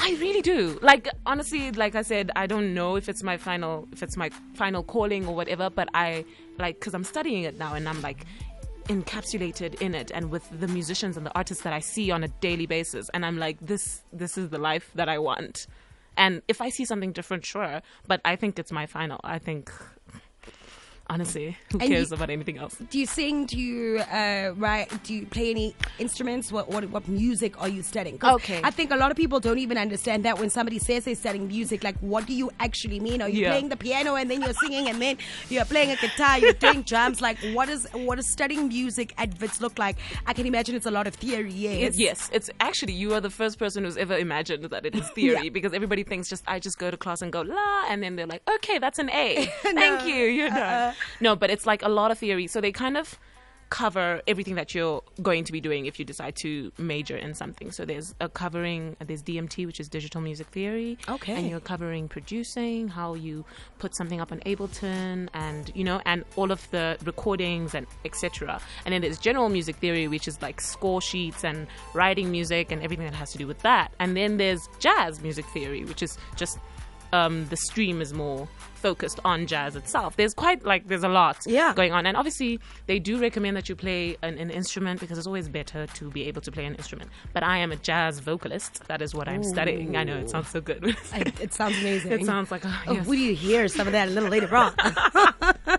I 0.00 0.16
really 0.20 0.42
do. 0.42 0.78
Like 0.80 1.08
honestly, 1.26 1.72
like 1.72 1.94
I 1.96 2.02
said, 2.02 2.30
I 2.36 2.46
don't 2.46 2.72
know 2.72 2.94
if 2.96 3.08
it's 3.08 3.22
my 3.24 3.36
final 3.36 3.88
if 3.92 4.02
it's 4.02 4.16
my 4.16 4.30
final 4.54 4.82
calling 4.84 5.26
or 5.26 5.34
whatever, 5.34 5.68
but 5.70 5.88
I 5.92 6.24
like 6.58 6.78
cuz 6.80 6.94
I'm 6.94 7.02
studying 7.04 7.42
it 7.42 7.58
now 7.58 7.74
and 7.74 7.88
I'm 7.88 8.00
like 8.00 8.24
encapsulated 8.88 9.80
in 9.82 9.94
it 9.94 10.10
and 10.14 10.30
with 10.30 10.48
the 10.60 10.68
musicians 10.68 11.16
and 11.16 11.26
the 11.26 11.34
artists 11.36 11.62
that 11.64 11.72
I 11.72 11.80
see 11.80 12.10
on 12.10 12.24
a 12.24 12.28
daily 12.40 12.66
basis 12.66 13.08
and 13.12 13.26
I'm 13.26 13.38
like 13.38 13.58
this 13.60 14.02
this 14.12 14.38
is 14.38 14.48
the 14.50 14.58
life 14.58 14.90
that 14.94 15.08
I 15.08 15.18
want. 15.18 15.66
And 16.18 16.42
if 16.48 16.60
I 16.60 16.68
see 16.68 16.84
something 16.84 17.12
different, 17.12 17.46
sure, 17.46 17.80
but 18.06 18.20
I 18.24 18.34
think 18.34 18.58
it's 18.58 18.72
my 18.72 18.86
final. 18.86 19.20
I 19.22 19.38
think 19.38 19.72
honestly, 21.10 21.56
who 21.72 21.78
And 21.78 21.88
cares 21.90 22.10
you- 22.10 22.16
about 22.16 22.30
anything 22.30 22.58
else? 22.58 22.76
Do 22.90 22.98
you 22.98 23.06
sing? 23.06 23.46
Do 23.46 23.58
you 23.58 24.00
uh, 24.00 24.52
write? 24.56 24.90
Do 25.04 25.14
you 25.14 25.26
play 25.26 25.50
any 25.50 25.74
instruments? 25.98 26.52
What 26.52 26.68
what 26.68 26.84
what 26.90 27.08
music 27.08 27.60
are 27.60 27.68
you 27.68 27.82
studying? 27.82 28.18
Okay. 28.22 28.60
I 28.62 28.70
think 28.70 28.90
a 28.90 28.96
lot 28.96 29.10
of 29.10 29.16
people 29.16 29.40
don't 29.40 29.58
even 29.58 29.78
understand 29.78 30.24
that 30.24 30.38
when 30.38 30.50
somebody 30.50 30.78
says 30.78 31.04
they're 31.04 31.14
studying 31.14 31.48
music, 31.48 31.82
like 31.84 31.96
what 32.00 32.26
do 32.26 32.32
you 32.34 32.50
actually 32.60 33.00
mean? 33.00 33.22
Are 33.22 33.28
you 33.28 33.42
Yeah. 33.42 33.50
playing 33.50 33.68
the 33.70 33.76
piano 33.76 34.14
and 34.16 34.30
then 34.30 34.42
you're 34.42 34.52
singing 34.54 34.88
and 34.88 35.00
then 35.00 35.16
you're 35.48 35.64
playing 35.64 35.90
a 35.90 35.96
guitar, 35.96 36.38
you're 36.38 36.52
doing 36.66 36.82
drums? 36.82 37.20
Like 37.20 37.38
what 37.52 37.68
is 37.68 37.86
what 37.92 38.16
does 38.16 38.30
studying 38.30 38.68
music 38.68 39.14
adverts 39.18 39.60
look 39.60 39.78
like? 39.78 39.96
I 40.26 40.32
can 40.32 40.46
imagine 40.46 40.74
it's 40.76 40.86
a 40.86 40.90
lot 40.90 41.06
of 41.06 41.14
theory. 41.14 41.52
Yes. 41.52 41.94
It, 41.94 42.00
yes, 42.00 42.30
it's 42.32 42.50
actually 42.60 42.92
you 42.92 43.14
are 43.14 43.20
the 43.20 43.30
first 43.30 43.58
person 43.58 43.84
who's 43.84 43.96
ever 43.96 44.16
imagined 44.16 44.64
that 44.64 44.84
it 44.86 44.94
is 44.94 45.08
theory 45.14 45.44
Yeah. 45.44 45.50
because 45.50 45.72
everybody 45.72 46.02
thinks 46.04 46.28
just 46.28 46.44
I 46.46 46.58
just 46.58 46.78
go 46.78 46.90
to 46.90 46.96
class 46.96 47.22
and 47.22 47.32
go 47.32 47.42
la, 47.42 47.84
and 47.88 48.02
then 48.02 48.16
they're 48.16 48.26
like, 48.26 48.42
okay, 48.56 48.78
that's 48.78 48.98
an 48.98 49.10
A. 49.10 49.46
Thank 49.62 49.76
No. 49.76 49.94
Uh-uh. 49.98 50.04
you, 50.04 50.24
you're 50.24 50.50
done. 50.50 50.94
No, 51.20 51.36
but 51.36 51.50
it's 51.50 51.66
like 51.66 51.82
a 51.82 51.88
lot 51.88 52.10
of 52.10 52.18
theory, 52.18 52.46
so 52.46 52.60
they 52.60 52.72
kind 52.72 52.96
of 52.96 53.18
cover 53.70 54.22
everything 54.26 54.54
that 54.54 54.74
you're 54.74 55.02
going 55.22 55.44
to 55.44 55.52
be 55.52 55.60
doing 55.60 55.86
if 55.86 55.98
you 55.98 56.04
decide 56.04 56.34
to 56.36 56.72
major 56.78 57.16
in 57.16 57.34
something. 57.34 57.70
So 57.70 57.84
there's 57.84 58.14
a 58.20 58.28
covering, 58.28 58.96
there's 59.04 59.22
DMT, 59.22 59.66
which 59.66 59.80
is 59.80 59.88
digital 59.88 60.20
music 60.20 60.46
theory. 60.48 60.98
Okay. 61.08 61.34
And 61.34 61.48
you're 61.48 61.60
covering 61.60 62.08
producing, 62.08 62.88
how 62.88 63.14
you 63.14 63.44
put 63.78 63.94
something 63.94 64.20
up 64.20 64.32
on 64.32 64.40
Ableton, 64.40 65.28
and 65.34 65.70
you 65.74 65.84
know, 65.84 66.00
and 66.04 66.24
all 66.36 66.50
of 66.50 66.68
the 66.70 66.96
recordings 67.04 67.74
and 67.74 67.86
etc. 68.04 68.60
And 68.84 68.92
then 68.92 69.02
there's 69.02 69.18
general 69.18 69.48
music 69.48 69.76
theory, 69.76 70.08
which 70.08 70.28
is 70.28 70.40
like 70.40 70.60
score 70.60 71.00
sheets 71.00 71.44
and 71.44 71.66
writing 71.94 72.30
music 72.30 72.72
and 72.72 72.82
everything 72.82 73.06
that 73.06 73.14
has 73.14 73.32
to 73.32 73.38
do 73.38 73.46
with 73.46 73.60
that. 73.60 73.92
And 73.98 74.16
then 74.16 74.36
there's 74.38 74.68
jazz 74.78 75.20
music 75.20 75.44
theory, 75.46 75.84
which 75.84 76.02
is 76.02 76.16
just 76.36 76.58
um, 77.12 77.46
the 77.48 77.56
stream 77.56 78.00
is 78.00 78.12
more 78.12 78.48
focused 78.78 79.20
on 79.24 79.46
jazz 79.46 79.76
itself. 79.76 80.16
There's 80.16 80.34
quite 80.34 80.64
like 80.64 80.86
there's 80.88 81.04
a 81.04 81.08
lot 81.08 81.36
Yeah. 81.46 81.74
going 81.74 81.92
on, 81.92 82.06
and 82.06 82.16
obviously 82.16 82.60
they 82.86 82.98
do 82.98 83.18
recommend 83.20 83.56
that 83.56 83.68
you 83.68 83.76
play 83.76 84.16
an, 84.22 84.38
an 84.38 84.50
instrument 84.50 85.00
because 85.00 85.18
it's 85.18 85.26
always 85.26 85.48
better 85.48 85.86
to 85.98 86.10
be 86.10 86.24
able 86.28 86.40
to 86.42 86.50
play 86.52 86.64
an 86.64 86.74
instrument. 86.76 87.10
But 87.32 87.42
I 87.42 87.58
am 87.58 87.72
a 87.72 87.76
jazz 87.76 88.20
vocalist. 88.20 88.86
That 88.88 89.02
is 89.02 89.14
what 89.14 89.28
I'm 89.28 89.42
studying. 89.44 89.96
I 89.96 90.04
know 90.04 90.16
it 90.16 90.30
sounds 90.30 90.48
so 90.48 90.60
good. 90.60 90.84
I- 91.12 91.32
it 91.40 91.52
sounds 91.52 91.78
amazing. 91.78 92.12
it 92.12 92.24
sounds 92.24 92.50
like 92.50 92.62
oh, 92.64 92.82
Oh, 92.86 92.92
yes. 92.94 93.06
will 93.06 93.14
you 93.16 93.34
hear 93.34 93.68
some 93.68 93.86
of 93.86 93.92
that 93.92 94.08
a 94.08 94.10
little 94.10 94.28
later 94.30 94.54
on? 94.56 94.72
a 95.68 95.78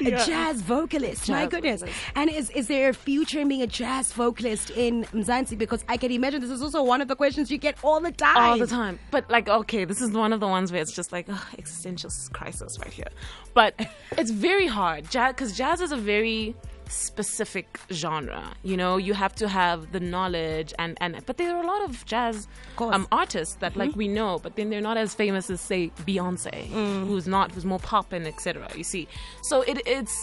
Yeah. 0.00 0.24
jazz 0.24 0.60
vocalist. 0.62 1.28
My 1.28 1.46
goodness. 1.46 1.80
vocalist. 1.80 2.00
And 2.14 2.30
is, 2.30 2.50
is 2.50 2.68
there 2.68 2.90
a 2.90 2.94
future 2.94 3.40
in 3.40 3.48
being 3.48 3.62
a 3.62 3.66
jazz 3.66 4.12
vocalist 4.12 4.70
in 4.70 5.04
Mzansi? 5.12 5.56
Because 5.58 5.84
I 5.88 5.96
can 5.96 6.12
imagine 6.12 6.40
this 6.40 6.50
is 6.50 6.62
also 6.62 6.82
one 6.82 7.00
of 7.00 7.08
the 7.08 7.16
questions 7.16 7.50
you 7.50 7.58
get 7.58 7.76
all 7.82 8.00
the 8.00 8.12
time. 8.12 8.36
all 8.36 8.58
the 8.58 8.66
time. 8.66 8.98
But 9.10 9.28
like, 9.30 9.48
okay, 9.48 9.84
this 9.84 10.00
is 10.00 10.10
one 10.12 10.32
of 10.32 10.40
the 10.40 10.46
ones 10.48 10.70
where 10.72 10.80
it's 10.80 10.94
just 10.94 11.12
like 11.12 11.26
ugh, 11.28 11.40
existential 11.58 12.10
crisis 12.38 12.78
right 12.82 12.94
here. 13.00 13.12
But 13.54 13.72
it's 14.20 14.32
very 14.48 14.68
hard, 14.78 15.00
jazz, 15.14 15.30
because 15.34 15.52
jazz 15.56 15.78
is 15.80 15.92
a 15.92 15.96
very 16.14 16.54
specific 16.88 17.80
genre. 17.90 18.44
You 18.62 18.76
know, 18.76 18.96
you 18.96 19.14
have 19.14 19.34
to 19.42 19.48
have 19.48 19.78
the 19.96 20.00
knowledge 20.12 20.70
and 20.78 20.92
and. 21.00 21.12
But 21.28 21.36
there 21.38 21.50
are 21.56 21.62
a 21.62 21.66
lot 21.66 21.82
of 21.88 22.04
jazz 22.12 22.46
course. 22.76 22.94
um, 22.94 23.04
artists 23.10 23.56
that 23.62 23.76
like 23.76 23.96
we 23.96 24.06
know, 24.18 24.38
but 24.44 24.52
then 24.56 24.70
they're 24.70 24.88
not 24.90 24.96
as 25.04 25.14
famous 25.14 25.50
as 25.50 25.60
say 25.60 25.90
Beyonce, 26.06 26.58
who's 27.08 27.26
not 27.26 27.46
who's 27.52 27.64
more 27.64 27.80
pop 27.90 28.12
and 28.12 28.26
etc. 28.26 28.68
You 28.76 28.84
see, 28.84 29.08
so 29.42 29.62
it 29.62 29.78
it's. 29.86 30.16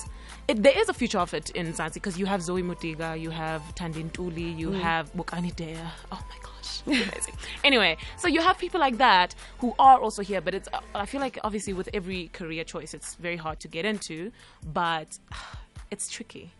It, 0.50 0.62
there 0.62 0.77
is 0.77 0.89
a 0.89 0.94
future 0.94 1.19
of 1.19 1.33
it 1.33 1.51
in 1.51 1.71
Mzansi 1.71 1.94
because 1.94 2.18
you 2.19 2.25
have 2.25 2.42
Zoe 2.42 2.62
Modiga, 2.62 3.09
you 3.18 3.30
have 3.30 3.62
Thandi 3.80 4.04
Ntuli, 4.09 4.50
you 4.62 4.71
have 4.71 5.06
Bokani 5.13 5.56
Dyer. 5.56 5.89
Oh 6.12 6.21
my 6.31 6.36
gosh, 6.44 6.52
amazing. 6.85 7.35
anyway, 7.63 7.97
so 8.18 8.27
you 8.27 8.41
have 8.41 8.57
people 8.57 8.80
like 8.80 8.97
that 8.97 9.35
who 9.59 9.74
are 9.80 10.00
also 10.00 10.21
here, 10.21 10.41
but 10.41 10.53
it's. 10.53 10.68
uh, 10.74 10.80
I 10.95 11.06
feel 11.06 11.21
like 11.21 11.39
obviously 11.44 11.74
with 11.74 11.89
every 11.94 12.30
career 12.30 12.63
choice, 12.63 12.94
it's 12.94 13.15
very 13.15 13.38
hard 13.38 13.59
to 13.62 13.68
get 13.68 13.85
into, 13.85 14.31
but 14.74 15.18
it's 15.91 16.09
tricky. 16.09 16.51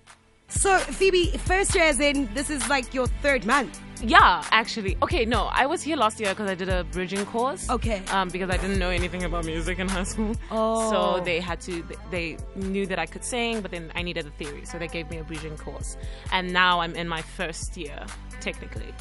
So, 0.56 0.78
Phoebe, 0.78 1.32
first 1.38 1.74
year 1.74 1.86
as 1.86 2.00
in 2.00 2.32
this 2.36 2.50
is 2.50 2.70
like 2.70 2.94
your 2.94 3.08
third 3.08 3.46
month. 3.46 3.82
Yeah, 4.04 4.44
actually. 4.52 4.98
Okay, 5.02 5.26
no, 5.26 5.50
I 5.52 5.66
was 5.66 5.82
here 5.82 5.96
last 5.98 6.20
year 6.20 6.30
because 6.30 6.50
I 6.50 6.56
did 6.56 6.70
a 6.70 6.84
bridging 6.84 7.26
course. 7.26 7.70
Okay. 7.70 8.04
Um, 8.12 8.30
because 8.30 8.50
I 8.50 8.58
didn't 8.58 8.78
know 8.78 8.90
anything 8.90 9.24
about 9.24 9.46
music 9.46 9.80
in 9.80 9.90
high 9.90 10.04
school. 10.04 10.36
Oh. 10.52 10.92
So 10.92 11.24
they 11.24 11.40
had 11.40 11.60
to. 11.62 11.84
They 12.12 12.38
knew 12.56 12.86
that 12.86 13.00
I 13.00 13.06
could 13.08 13.24
sing, 13.24 13.62
but 13.62 13.72
then 13.72 13.92
I 13.96 14.04
needed 14.04 14.28
a 14.28 14.32
theory, 14.32 14.66
so 14.66 14.78
they 14.78 14.88
gave 14.88 15.10
me 15.10 15.18
a 15.18 15.24
bridging 15.24 15.58
course. 15.58 15.98
And 16.32 16.54
now 16.54 16.82
I'm 16.82 16.96
in 16.96 17.08
my 17.08 17.22
first 17.22 17.76
year, 17.76 18.06
technically. 18.40 18.94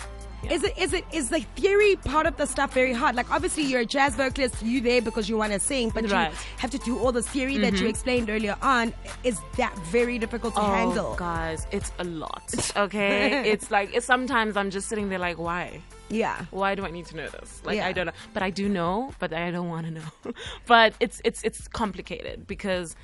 Yeah. 0.42 0.52
Is 0.52 0.64
it 0.64 0.78
is 0.78 0.92
it 0.92 1.04
is 1.12 1.28
the 1.30 1.40
theory 1.56 1.96
part 1.96 2.26
of 2.26 2.36
the 2.36 2.46
stuff 2.46 2.72
very 2.74 2.92
hard? 2.92 3.14
Like 3.14 3.30
obviously 3.30 3.62
you're 3.62 3.80
a 3.80 3.86
jazz 3.86 4.14
vocalist, 4.14 4.62
you 4.62 4.80
there 4.80 5.00
because 5.00 5.28
you 5.28 5.36
want 5.36 5.52
to 5.52 5.60
sing, 5.60 5.90
but 5.90 6.10
Right. 6.10 6.30
you 6.30 6.36
have 6.58 6.70
to 6.70 6.78
do 6.78 6.98
all 6.98 7.12
the 7.12 7.22
theory 7.22 7.58
that 7.58 7.72
you 7.74 7.80
mm-hmm. 7.80 7.88
explained 7.88 8.30
earlier 8.30 8.56
on. 8.62 8.92
Is 9.24 9.40
that 9.56 9.76
very 9.86 10.18
difficult 10.18 10.54
to 10.54 10.60
oh, 10.60 10.72
handle? 10.72 11.12
Oh, 11.12 11.16
guys, 11.16 11.66
it's 11.70 11.92
a 11.98 12.04
lot. 12.04 12.42
Okay, 12.76 13.50
it's 13.50 13.70
like 13.70 13.94
it's 13.94 14.06
sometimes 14.06 14.56
I'm 14.56 14.70
just 14.70 14.88
sitting 14.88 15.08
there 15.08 15.18
like, 15.18 15.38
why? 15.38 15.82
Yeah. 16.08 16.44
Why 16.50 16.74
do 16.74 16.84
I 16.84 16.90
need 16.90 17.06
to 17.06 17.16
know 17.16 17.28
this? 17.28 17.62
Like 17.64 17.76
Yeah. 17.76 17.86
I 17.86 17.92
don't 17.92 18.06
know, 18.06 18.12
but 18.34 18.42
I 18.42 18.50
do 18.50 18.68
know, 18.68 19.12
but 19.18 19.32
I 19.32 19.50
don't 19.50 19.68
want 19.68 19.86
to 19.86 19.92
know. 19.92 20.10
but 20.66 20.94
it's 21.00 21.20
it's 21.24 21.42
it's 21.42 21.68
complicated 21.68 22.46
because 22.46 22.96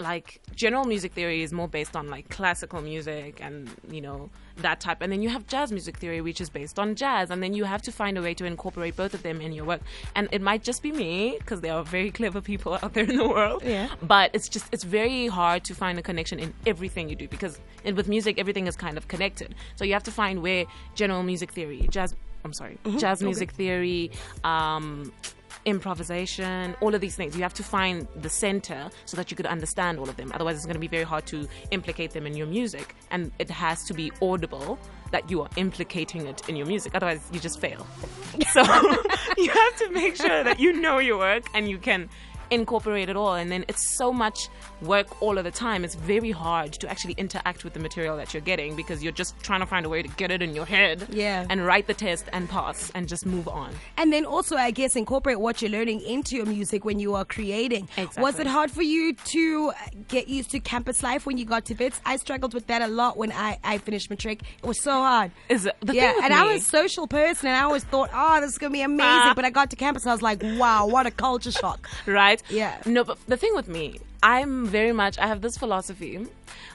like 0.00 0.40
general 0.54 0.84
music 0.84 1.12
theory 1.12 1.42
is 1.42 1.52
more 1.52 1.68
based 1.68 1.94
on 1.94 2.08
like 2.08 2.28
classical 2.30 2.80
music 2.80 3.38
and 3.40 3.70
you 3.90 4.00
know 4.00 4.30
that 4.56 4.80
type. 4.80 4.98
And 5.00 5.12
then 5.12 5.22
you 5.22 5.28
have 5.28 5.46
jazz 5.46 5.70
music 5.70 5.96
theory 5.98 6.20
which 6.20 6.40
is 6.40 6.50
based 6.50 6.78
on 6.78 6.94
jazz. 6.94 7.30
And 7.30 7.42
then 7.42 7.54
you 7.54 7.64
have 7.64 7.82
to 7.82 7.92
find 7.92 8.18
a 8.18 8.22
way 8.22 8.34
to 8.34 8.44
incorporate 8.44 8.96
both 8.96 9.14
of 9.14 9.22
them 9.22 9.40
in 9.40 9.52
your 9.52 9.64
work. 9.64 9.80
And 10.14 10.28
it 10.32 10.40
might 10.42 10.62
just 10.64 10.82
be 10.82 10.92
me 10.92 11.36
because 11.38 11.60
there 11.60 11.74
are 11.74 11.84
very 11.84 12.10
clever 12.10 12.40
people 12.40 12.74
out 12.82 12.94
there 12.94 13.04
in 13.04 13.16
the 13.16 13.28
world. 13.28 13.62
Yeah. 13.64 13.88
but 14.02 14.30
it's 14.32 14.48
just 14.48 14.66
it's 14.72 14.84
very 14.84 15.26
hard 15.28 15.64
to 15.64 15.74
find 15.74 15.98
a 15.98 16.02
connection 16.02 16.38
in 16.38 16.52
everything 16.66 17.08
you 17.08 17.16
do 17.16 17.28
because 17.28 17.60
in, 17.84 17.94
with 17.94 18.08
music 18.08 18.38
everything 18.38 18.66
is 18.66 18.76
kind 18.76 18.96
of 18.96 19.08
connected. 19.08 19.54
So 19.76 19.84
you 19.84 19.92
have 19.92 20.02
to 20.04 20.12
find 20.12 20.42
where 20.42 20.64
general 20.94 21.22
music 21.22 21.52
theory 21.52 21.86
jazz 21.90 22.14
i'm 22.44 22.52
sorry 22.54 22.78
jazz 22.96 23.22
music 23.22 23.50
theory 23.50 24.10
um 24.44 25.12
improvisation 25.64 26.74
all 26.80 26.94
of 26.94 27.00
these 27.00 27.16
things. 27.16 27.36
You 27.36 27.42
have 27.42 27.54
to 27.54 27.62
find 27.62 28.06
the 28.16 28.28
center 28.28 28.90
so 29.04 29.16
that 29.16 29.30
you 29.30 29.36
could 29.36 29.46
understand 29.46 29.98
all 29.98 30.08
of 30.08 30.16
them. 30.16 30.30
Otherwise 30.34 30.56
it's 30.56 30.66
going 30.66 30.74
to 30.74 30.80
be 30.80 30.88
very 30.88 31.04
hard 31.04 31.26
to 31.26 31.48
implicate 31.70 32.12
them 32.12 32.26
in 32.26 32.36
your 32.36 32.46
music. 32.46 32.94
And 33.10 33.32
it 33.38 33.50
has 33.50 33.84
to 33.84 33.94
be 33.94 34.12
audible 34.22 34.78
that 35.10 35.30
you 35.30 35.42
are 35.42 35.48
implicating 35.56 36.26
it 36.26 36.48
in 36.48 36.56
your 36.56 36.66
music. 36.66 36.94
Otherwise 36.94 37.20
you 37.32 37.40
just 37.40 37.60
fail. 37.60 37.86
So 38.52 38.62
you 39.38 39.50
have 39.50 39.76
to 39.76 39.90
make 39.92 40.16
sure 40.16 40.42
that 40.42 40.58
you 40.58 40.72
know 40.80 40.98
your 40.98 41.18
work 41.18 41.44
and 41.54 41.68
you 41.68 41.78
can 41.78 42.08
incorporate 42.50 43.08
it 43.08 43.16
all. 43.16 43.34
And 43.34 43.50
then 43.50 43.64
it's 43.68 43.96
so 43.96 44.12
much 44.12 44.48
work 44.82 45.20
all 45.22 45.38
of 45.38 45.44
the 45.44 45.50
time. 45.50 45.84
It's 45.84 45.94
very 45.94 46.30
hard 46.30 46.72
to 46.74 46.88
actually 46.88 47.14
interact 47.14 47.64
with 47.64 47.74
the 47.74 47.80
material 47.80 48.16
that 48.16 48.32
you're 48.34 48.40
getting 48.40 48.76
because 48.76 49.02
you're 49.02 49.12
just 49.12 49.38
trying 49.42 49.60
to 49.60 49.66
find 49.66 49.84
a 49.86 49.88
way 49.88 50.02
to 50.02 50.08
get 50.08 50.30
it 50.30 50.42
in 50.42 50.54
your 50.54 50.64
head 50.66 51.06
Yeah. 51.10 51.46
and 51.50 51.64
write 51.66 51.86
the 51.86 51.94
test 51.94 52.26
and 52.32 52.48
pass 52.48 52.90
and 52.94 53.08
just 53.08 53.26
move 53.26 53.46
on. 53.48 53.72
And 53.96 54.12
then 54.12 54.24
also, 54.24 54.56
I 54.56 54.70
guess, 54.70 54.96
incorporate 54.96 55.38
what 55.40 55.60
you're 55.62 55.70
learning 55.70 56.00
into 56.02 56.36
your 56.36 56.46
music 56.46 56.84
when 56.84 56.98
you 56.98 57.14
are 57.14 57.24
creating. 57.24 57.88
Was 58.18 58.38
it 58.38 58.46
hard 58.46 58.70
for 58.70 58.82
you 58.82 59.14
to 59.14 59.72
get 60.08 60.28
used 60.28 60.50
to 60.52 60.60
campus 60.60 61.02
life 61.02 61.26
when 61.26 61.38
you 61.38 61.44
got 61.44 61.64
to 61.66 61.74
Wits? 61.74 62.00
I 62.04 62.16
struggled 62.16 62.54
with 62.54 62.66
that 62.68 62.82
a 62.82 62.88
lot 62.88 63.16
when 63.16 63.32
I, 63.32 63.58
I 63.62 63.78
finished 63.78 64.10
matric. 64.10 64.42
It 64.62 64.66
was 64.66 64.80
so 64.82 64.92
hard. 64.92 65.30
Is 65.48 65.66
it- 65.66 65.76
the 65.80 65.94
yeah, 65.94 66.14
and 66.22 66.32
I 66.32 66.44
me- 66.46 66.54
was 66.54 66.62
a 66.62 66.64
social 66.66 67.06
person, 67.06 67.48
and 67.48 67.56
I 67.56 67.62
always 67.62 67.84
thought, 67.84 68.10
oh, 68.12 68.40
this 68.40 68.50
is 68.52 68.58
gonna 68.58 68.72
be 68.72 68.82
amazing. 68.82 69.00
Ah. 69.10 69.32
but 69.34 69.44
I 69.44 69.50
got 69.50 69.70
to 69.70 69.76
campus, 69.76 70.04
and 70.04 70.10
I 70.10 70.14
was 70.14 70.22
like, 70.22 70.42
wow, 70.42 70.86
what 70.86 71.06
a 71.06 71.10
culture 71.10 71.50
shock. 71.52 71.88
right? 72.06 72.39
Yeah. 72.48 72.80
No, 72.86 73.04
but 73.04 73.18
the 73.26 73.36
thing 73.36 73.54
with 73.54 73.68
me, 73.68 74.00
I'm 74.22 74.66
very 74.66 74.92
much, 74.92 75.18
I 75.18 75.26
have 75.26 75.40
this 75.40 75.56
philosophy 75.56 76.26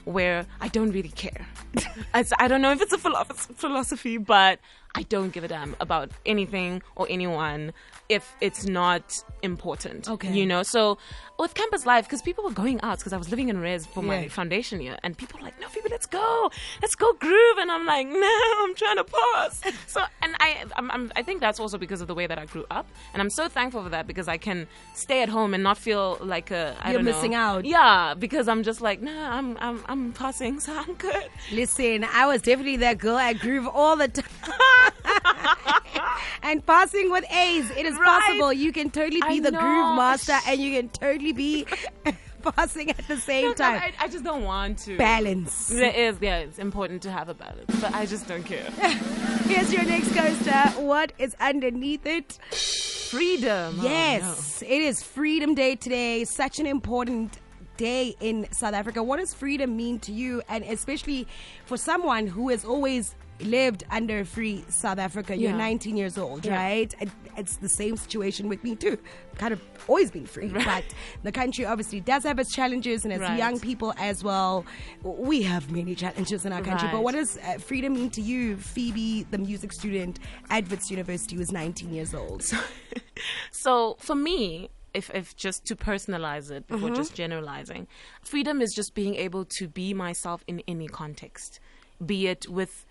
where 0.04 0.46
I 0.60 0.68
don't 0.68 0.90
really 0.90 1.10
care. 1.10 1.46
I 2.14 2.48
don't 2.48 2.62
know 2.62 2.72
if 2.72 2.80
it's 2.80 2.92
a 2.92 2.98
philosophy, 2.98 4.18
but 4.18 4.60
I 4.94 5.02
don't 5.02 5.30
give 5.30 5.44
a 5.44 5.48
damn 5.48 5.76
about 5.80 6.10
anything 6.24 6.82
or 6.94 7.06
anyone 7.10 7.72
if 8.08 8.34
it's 8.40 8.64
not 8.64 9.22
important. 9.42 10.08
Okay. 10.08 10.32
You 10.32 10.46
know, 10.46 10.62
so 10.62 10.98
with 11.38 11.54
campus 11.54 11.84
life, 11.86 12.04
because 12.06 12.22
people 12.22 12.44
were 12.44 12.50
going 12.52 12.80
out, 12.82 12.98
because 12.98 13.12
I 13.12 13.16
was 13.16 13.30
living 13.30 13.48
in 13.48 13.58
res 13.58 13.86
for 13.86 14.02
my 14.02 14.28
foundation 14.28 14.80
year, 14.80 14.96
and 15.02 15.16
people 15.16 15.38
were 15.38 15.44
like, 15.44 15.60
no, 15.60 15.68
Phoebe, 15.68 15.88
let's 15.90 16.06
go. 16.06 16.50
Let's 16.82 16.94
go 16.94 17.12
groove. 17.14 17.58
And 17.58 17.70
I'm 17.70 17.84
like, 17.86 18.06
no, 18.06 18.40
I'm 18.64 18.74
trying 18.74 18.96
to 18.96 19.04
pass. 19.04 19.60
So, 19.86 20.02
and 20.22 20.34
I, 20.40 20.64
I'm, 20.76 20.90
I'm, 20.90 21.12
I 21.16 21.22
think 21.22 21.40
that's 21.40 21.58
also 21.60 21.78
because 21.78 22.00
of 22.00 22.08
the 22.08 22.14
way 22.14 22.26
that 22.26 22.38
I 22.38 22.44
grew 22.46 22.64
up. 22.70 22.86
And 23.12 23.22
I'm 23.22 23.30
so 23.30 23.48
thankful 23.48 23.82
for 23.82 23.88
that 23.90 24.06
because 24.06 24.28
I 24.28 24.36
can 24.36 24.66
stay 24.94 25.22
at 25.22 25.28
home 25.28 25.54
and 25.54 25.62
not 25.62 25.78
feel 25.78 26.18
like 26.20 26.50
a, 26.50 26.76
I 26.82 26.90
You're 26.90 26.98
don't 26.98 27.04
know. 27.06 27.12
missing 27.12 27.34
out. 27.34 27.64
Yeah, 27.64 28.14
because 28.18 28.46
I'm 28.48 28.62
just 28.62 28.80
like, 28.80 29.00
no, 29.00 29.12
I'm, 29.18 29.56
I'm, 29.58 29.82
I'm 29.86 30.12
passing, 30.12 30.60
so 30.60 30.76
I'm 30.76 30.94
good. 30.94 31.28
Listen, 31.52 32.04
I 32.04 32.26
was 32.26 32.42
definitely 32.42 32.76
that 32.78 32.98
girl 32.98 33.16
at 33.16 33.38
Groove 33.38 33.66
all 33.68 33.96
the 33.96 34.08
time. 34.08 34.24
and 36.42 36.64
passing 36.66 37.10
with 37.10 37.24
A's, 37.32 37.70
it 37.70 37.86
is 37.86 37.94
Right. 37.96 38.04
possible. 38.04 38.52
You 38.52 38.72
can 38.72 38.90
totally 38.90 39.20
be 39.20 39.26
I 39.26 39.40
the 39.40 39.50
know. 39.52 39.60
Groove 39.60 39.96
master 39.96 40.36
and 40.46 40.60
you 40.60 40.72
can 40.80 40.88
totally 40.90 41.25
be 41.32 41.66
passing 42.42 42.90
at 42.90 43.06
the 43.08 43.16
same 43.16 43.44
No, 43.44 43.48
no, 43.50 43.54
time. 43.54 43.80
I, 43.98 44.04
I 44.04 44.08
just 44.08 44.24
don't 44.24 44.44
want 44.44 44.78
to. 44.80 44.96
Balance. 44.96 45.68
There 45.68 45.92
is, 45.92 46.16
yeah, 46.20 46.38
it's 46.38 46.58
important 46.58 47.02
to 47.02 47.10
have 47.10 47.28
a 47.28 47.34
balance, 47.34 47.80
but 47.80 47.94
I 47.94 48.06
just 48.06 48.26
don't 48.26 48.44
care. 48.44 48.70
Here's 49.46 49.72
your 49.72 49.84
next 49.84 50.14
coaster. 50.14 50.80
What 50.80 51.12
is 51.18 51.34
underneath 51.40 52.06
it? 52.06 52.38
Freedom. 53.10 53.76
Oh, 53.78 53.82
no. 53.82 53.88
Yes, 53.88 54.62
it 54.62 54.68
is 54.82 55.02
Freedom 55.02 55.54
Day 55.54 55.76
today. 55.76 56.24
Such 56.24 56.58
an 56.58 56.66
important 56.66 57.38
day 57.76 58.14
in 58.20 58.46
South 58.52 58.74
Africa. 58.74 59.02
What 59.02 59.18
does 59.18 59.34
freedom 59.34 59.76
mean 59.76 59.98
to 60.00 60.12
you? 60.12 60.42
And 60.48 60.64
especially 60.64 61.26
for 61.66 61.76
someone 61.76 62.26
who 62.26 62.48
has 62.48 62.64
always 62.64 63.14
lived 63.40 63.84
under 63.90 64.24
free 64.24 64.64
South 64.68 64.98
Africa. 64.98 65.36
You're 65.36 65.50
Yeah. 65.50 65.56
19 65.56 65.96
years 65.96 66.16
old, 66.18 66.44
Yeah. 66.44 66.56
right? 66.56 66.94
And 67.00 67.10
It's 67.36 67.56
the 67.58 67.68
same 67.68 67.98
situation 67.98 68.48
with 68.48 68.64
me 68.64 68.76
too. 68.76 68.96
Kind 69.36 69.52
of 69.52 69.60
always 69.88 70.10
been 70.10 70.24
free, 70.24 70.48
but 70.48 70.84
the 71.22 71.30
country 71.30 71.66
obviously 71.66 72.00
does 72.00 72.22
have 72.24 72.38
its 72.38 72.50
challenges, 72.54 73.04
and 73.04 73.12
as 73.12 73.20
Right. 73.20 73.36
young 73.38 73.60
people 73.60 73.92
as 73.98 74.24
well, 74.24 74.64
we 75.02 75.42
have 75.42 75.70
many 75.70 75.94
challenges 75.94 76.46
in 76.46 76.52
our 76.54 76.62
country. 76.62 76.88
But 76.90 77.02
what 77.02 77.12
does 77.14 77.36
uh, 77.36 77.58
freedom 77.58 77.92
mean 77.92 78.08
to 78.10 78.22
you, 78.22 78.56
Phoebe, 78.56 79.26
the 79.30 79.36
music 79.36 79.72
student 79.74 80.18
at 80.48 80.70
Wits 80.70 80.90
University, 80.90 81.36
was 81.36 81.52
19 81.52 81.92
years 81.92 82.14
old? 82.14 82.42
So 83.50 83.96
for 83.98 84.14
me, 84.14 84.70
if, 84.94 85.10
if 85.14 85.36
just 85.36 85.64
to 85.66 85.76
personalize 85.76 86.50
it 86.50 86.66
before 86.66 86.90
just 86.90 87.14
generalizing, 87.14 87.86
freedom 88.22 88.60
is 88.60 88.72
just 88.74 88.94
being 88.94 89.14
able 89.14 89.44
to 89.58 89.68
be 89.68 89.92
myself 89.94 90.42
in 90.46 90.62
any 90.68 90.86
context, 90.88 91.60
be 92.04 92.26
it 92.28 92.48
with 92.48 92.84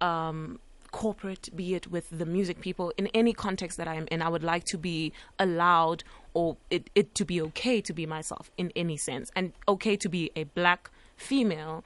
um, 0.00 0.58
corporate, 0.90 1.54
be 1.54 1.74
it 1.74 1.90
with 1.90 2.06
the 2.10 2.26
music 2.26 2.60
people, 2.60 2.92
in 2.96 3.08
any 3.08 3.32
context 3.32 3.76
that 3.78 3.88
I 3.88 3.94
am 3.94 4.06
in. 4.10 4.22
I 4.22 4.28
would 4.28 4.42
like 4.42 4.64
to 4.66 4.78
be 4.78 5.12
allowed 5.38 6.04
or 6.34 6.56
it, 6.70 6.88
it 6.94 7.14
to 7.16 7.24
be 7.24 7.40
okay 7.42 7.80
to 7.80 7.92
be 7.92 8.06
myself 8.06 8.50
in 8.56 8.72
any 8.76 8.96
sense, 8.96 9.30
and 9.34 9.52
okay 9.66 9.96
to 9.96 10.08
be 10.08 10.30
a 10.36 10.44
black 10.44 10.90
female 11.16 11.84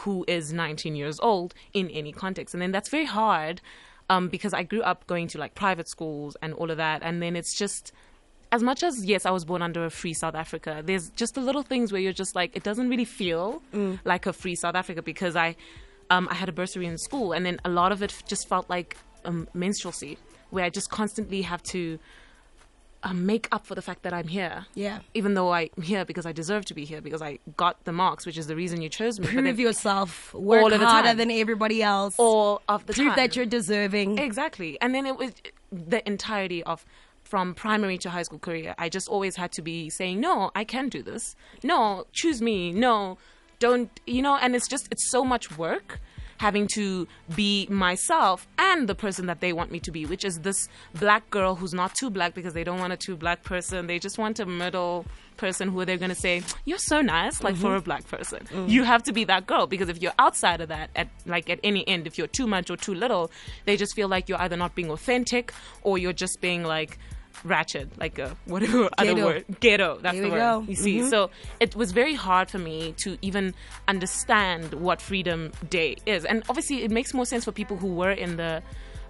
who 0.00 0.24
is 0.26 0.52
19 0.52 0.96
years 0.96 1.20
old 1.20 1.54
in 1.72 1.88
any 1.90 2.12
context. 2.12 2.54
And 2.54 2.60
then 2.62 2.72
that's 2.72 2.88
very 2.88 3.04
hard 3.04 3.60
um, 4.10 4.28
because 4.28 4.52
I 4.52 4.64
grew 4.64 4.82
up 4.82 5.06
going 5.06 5.28
to 5.28 5.38
like 5.38 5.54
private 5.54 5.88
schools 5.88 6.36
and 6.42 6.52
all 6.54 6.70
of 6.70 6.76
that. 6.78 7.02
And 7.02 7.22
then 7.22 7.36
it's 7.36 7.54
just, 7.54 7.92
as 8.50 8.62
much 8.64 8.82
as, 8.82 9.04
yes, 9.04 9.26
I 9.26 9.30
was 9.30 9.44
born 9.44 9.62
under 9.62 9.84
a 9.84 9.90
free 9.90 10.12
South 10.12 10.34
Africa, 10.34 10.82
there's 10.84 11.10
just 11.10 11.34
the 11.36 11.40
little 11.40 11.62
things 11.62 11.92
where 11.92 12.00
you're 12.00 12.12
just 12.12 12.34
like, 12.34 12.56
it 12.56 12.64
doesn't 12.64 12.88
really 12.88 13.04
feel 13.04 13.62
like 14.04 14.26
a 14.26 14.32
free 14.32 14.56
South 14.56 14.74
Africa 14.74 15.02
because 15.02 15.36
I, 15.36 15.54
um, 16.14 16.28
I 16.30 16.34
had 16.34 16.48
a 16.48 16.52
bursary 16.52 16.86
in 16.86 16.98
school 16.98 17.32
and 17.32 17.44
then 17.44 17.60
a 17.64 17.68
lot 17.68 17.90
of 17.92 18.02
it 18.02 18.22
just 18.26 18.48
felt 18.48 18.70
like 18.70 18.96
um, 19.24 19.48
minstrelsy 19.54 20.16
where 20.50 20.64
I 20.64 20.70
just 20.70 20.88
constantly 20.90 21.42
have 21.42 21.62
to 21.74 21.98
um, 23.02 23.26
make 23.26 23.48
up 23.52 23.66
for 23.66 23.74
the 23.74 23.82
fact 23.82 24.02
that 24.04 24.12
I'm 24.12 24.28
here. 24.28 24.66
Yeah. 24.74 25.00
Even 25.12 25.34
though 25.34 25.52
I'm 25.52 25.68
here 25.82 26.04
because 26.04 26.26
I 26.26 26.32
deserve 26.32 26.64
to 26.66 26.74
be 26.74 26.84
here 26.84 27.00
because 27.00 27.20
I 27.20 27.38
got 27.56 27.84
the 27.84 27.92
marks, 27.92 28.24
which 28.24 28.38
is 28.38 28.46
the 28.46 28.56
reason 28.56 28.80
you 28.80 28.88
chose 28.88 29.18
me. 29.18 29.26
prove 29.26 29.58
yourself, 29.58 30.32
work 30.32 30.62
All 30.62 30.78
harder 30.78 31.14
than 31.14 31.30
everybody 31.30 31.82
else, 31.82 32.14
all 32.16 32.62
of 32.68 32.86
the 32.86 32.92
prove 32.92 33.08
time. 33.08 33.16
that 33.16 33.36
you're 33.36 33.46
deserving. 33.46 34.18
Exactly. 34.18 34.78
And 34.80 34.94
then 34.94 35.06
it 35.06 35.16
was 35.16 35.32
the 35.72 36.06
entirety 36.06 36.62
of 36.62 36.84
from 37.24 37.54
primary 37.54 37.98
to 37.98 38.10
high 38.10 38.22
school 38.22 38.38
career. 38.38 38.74
I 38.78 38.88
just 38.88 39.08
always 39.08 39.34
had 39.36 39.50
to 39.52 39.62
be 39.62 39.90
saying, 39.90 40.20
no, 40.20 40.50
I 40.54 40.64
can 40.64 40.88
do 40.88 41.02
this. 41.02 41.34
No, 41.62 42.06
choose 42.12 42.40
me. 42.40 42.72
No, 42.72 43.18
don't, 43.58 43.90
you 44.06 44.22
know, 44.22 44.36
and 44.36 44.54
it's 44.54 44.68
just, 44.68 44.88
it's 44.90 45.10
so 45.10 45.24
much 45.24 45.56
work 45.56 46.00
having 46.38 46.66
to 46.66 47.06
be 47.34 47.66
myself 47.70 48.46
and 48.58 48.88
the 48.88 48.94
person 48.94 49.26
that 49.26 49.40
they 49.40 49.52
want 49.52 49.70
me 49.70 49.80
to 49.80 49.90
be, 49.90 50.04
which 50.04 50.24
is 50.24 50.40
this 50.40 50.68
black 50.94 51.28
girl 51.30 51.54
who's 51.54 51.72
not 51.72 51.94
too 51.94 52.10
black 52.10 52.34
because 52.34 52.54
they 52.54 52.64
don't 52.64 52.78
want 52.78 52.92
a 52.92 52.96
too 52.96 53.16
black 53.16 53.42
person. 53.44 53.86
They 53.86 53.98
just 53.98 54.18
want 54.18 54.40
a 54.40 54.46
middle 54.46 55.06
person 55.36 55.68
who 55.68 55.84
they're 55.84 55.96
going 55.96 56.10
to 56.10 56.14
say, 56.14 56.42
you're 56.64 56.78
so 56.78 57.00
nice, 57.00 57.42
like 57.42 57.56
for 57.56 57.74
a 57.74 57.78
mm-hmm. 57.78 57.84
black 57.84 58.06
person. 58.08 58.40
Mm-hmm. 58.40 58.68
You 58.68 58.84
have 58.84 59.02
to 59.04 59.12
be 59.12 59.24
that 59.24 59.46
girl 59.46 59.66
because 59.66 59.88
if 59.88 60.02
you're 60.02 60.12
outside 60.18 60.60
of 60.60 60.68
that, 60.68 60.90
at 60.96 61.08
like 61.26 61.50
at 61.50 61.60
any 61.62 61.86
end, 61.88 62.06
if 62.06 62.18
you're 62.18 62.26
too 62.26 62.46
much 62.46 62.70
or 62.70 62.76
too 62.76 62.94
little, 62.94 63.30
they 63.64 63.76
just 63.76 63.94
feel 63.94 64.08
like 64.08 64.28
you're 64.28 64.40
either 64.40 64.56
not 64.56 64.74
being 64.74 64.90
authentic 64.90 65.52
or 65.82 65.98
you're 65.98 66.12
just 66.12 66.40
being 66.40 66.62
like 66.62 66.98
ratchet, 67.42 67.88
like 67.98 68.18
a 68.18 68.36
whatever 68.46 68.88
other 68.98 69.14
word. 69.16 69.44
Ghetto, 69.60 69.98
that's 70.00 70.16
the 70.18 70.30
word. 70.30 70.38
go. 70.38 70.64
You 70.68 70.76
see, 70.76 70.98
Mhm. 71.00 71.10
so 71.10 71.30
it 71.60 71.74
was 71.74 71.92
very 71.92 72.14
hard 72.14 72.50
for 72.50 72.58
me 72.58 72.94
to 73.04 73.16
even 73.22 73.54
understand 73.88 74.74
what 74.74 75.00
Freedom 75.00 75.52
Day 75.70 75.96
is, 76.06 76.24
and 76.24 76.42
obviously 76.48 76.84
it 76.84 76.90
makes 76.90 77.14
more 77.14 77.26
sense 77.26 77.44
for 77.44 77.52
people 77.52 77.76
who 77.76 77.94
were 77.94 78.10
in 78.12 78.36
the 78.36 78.62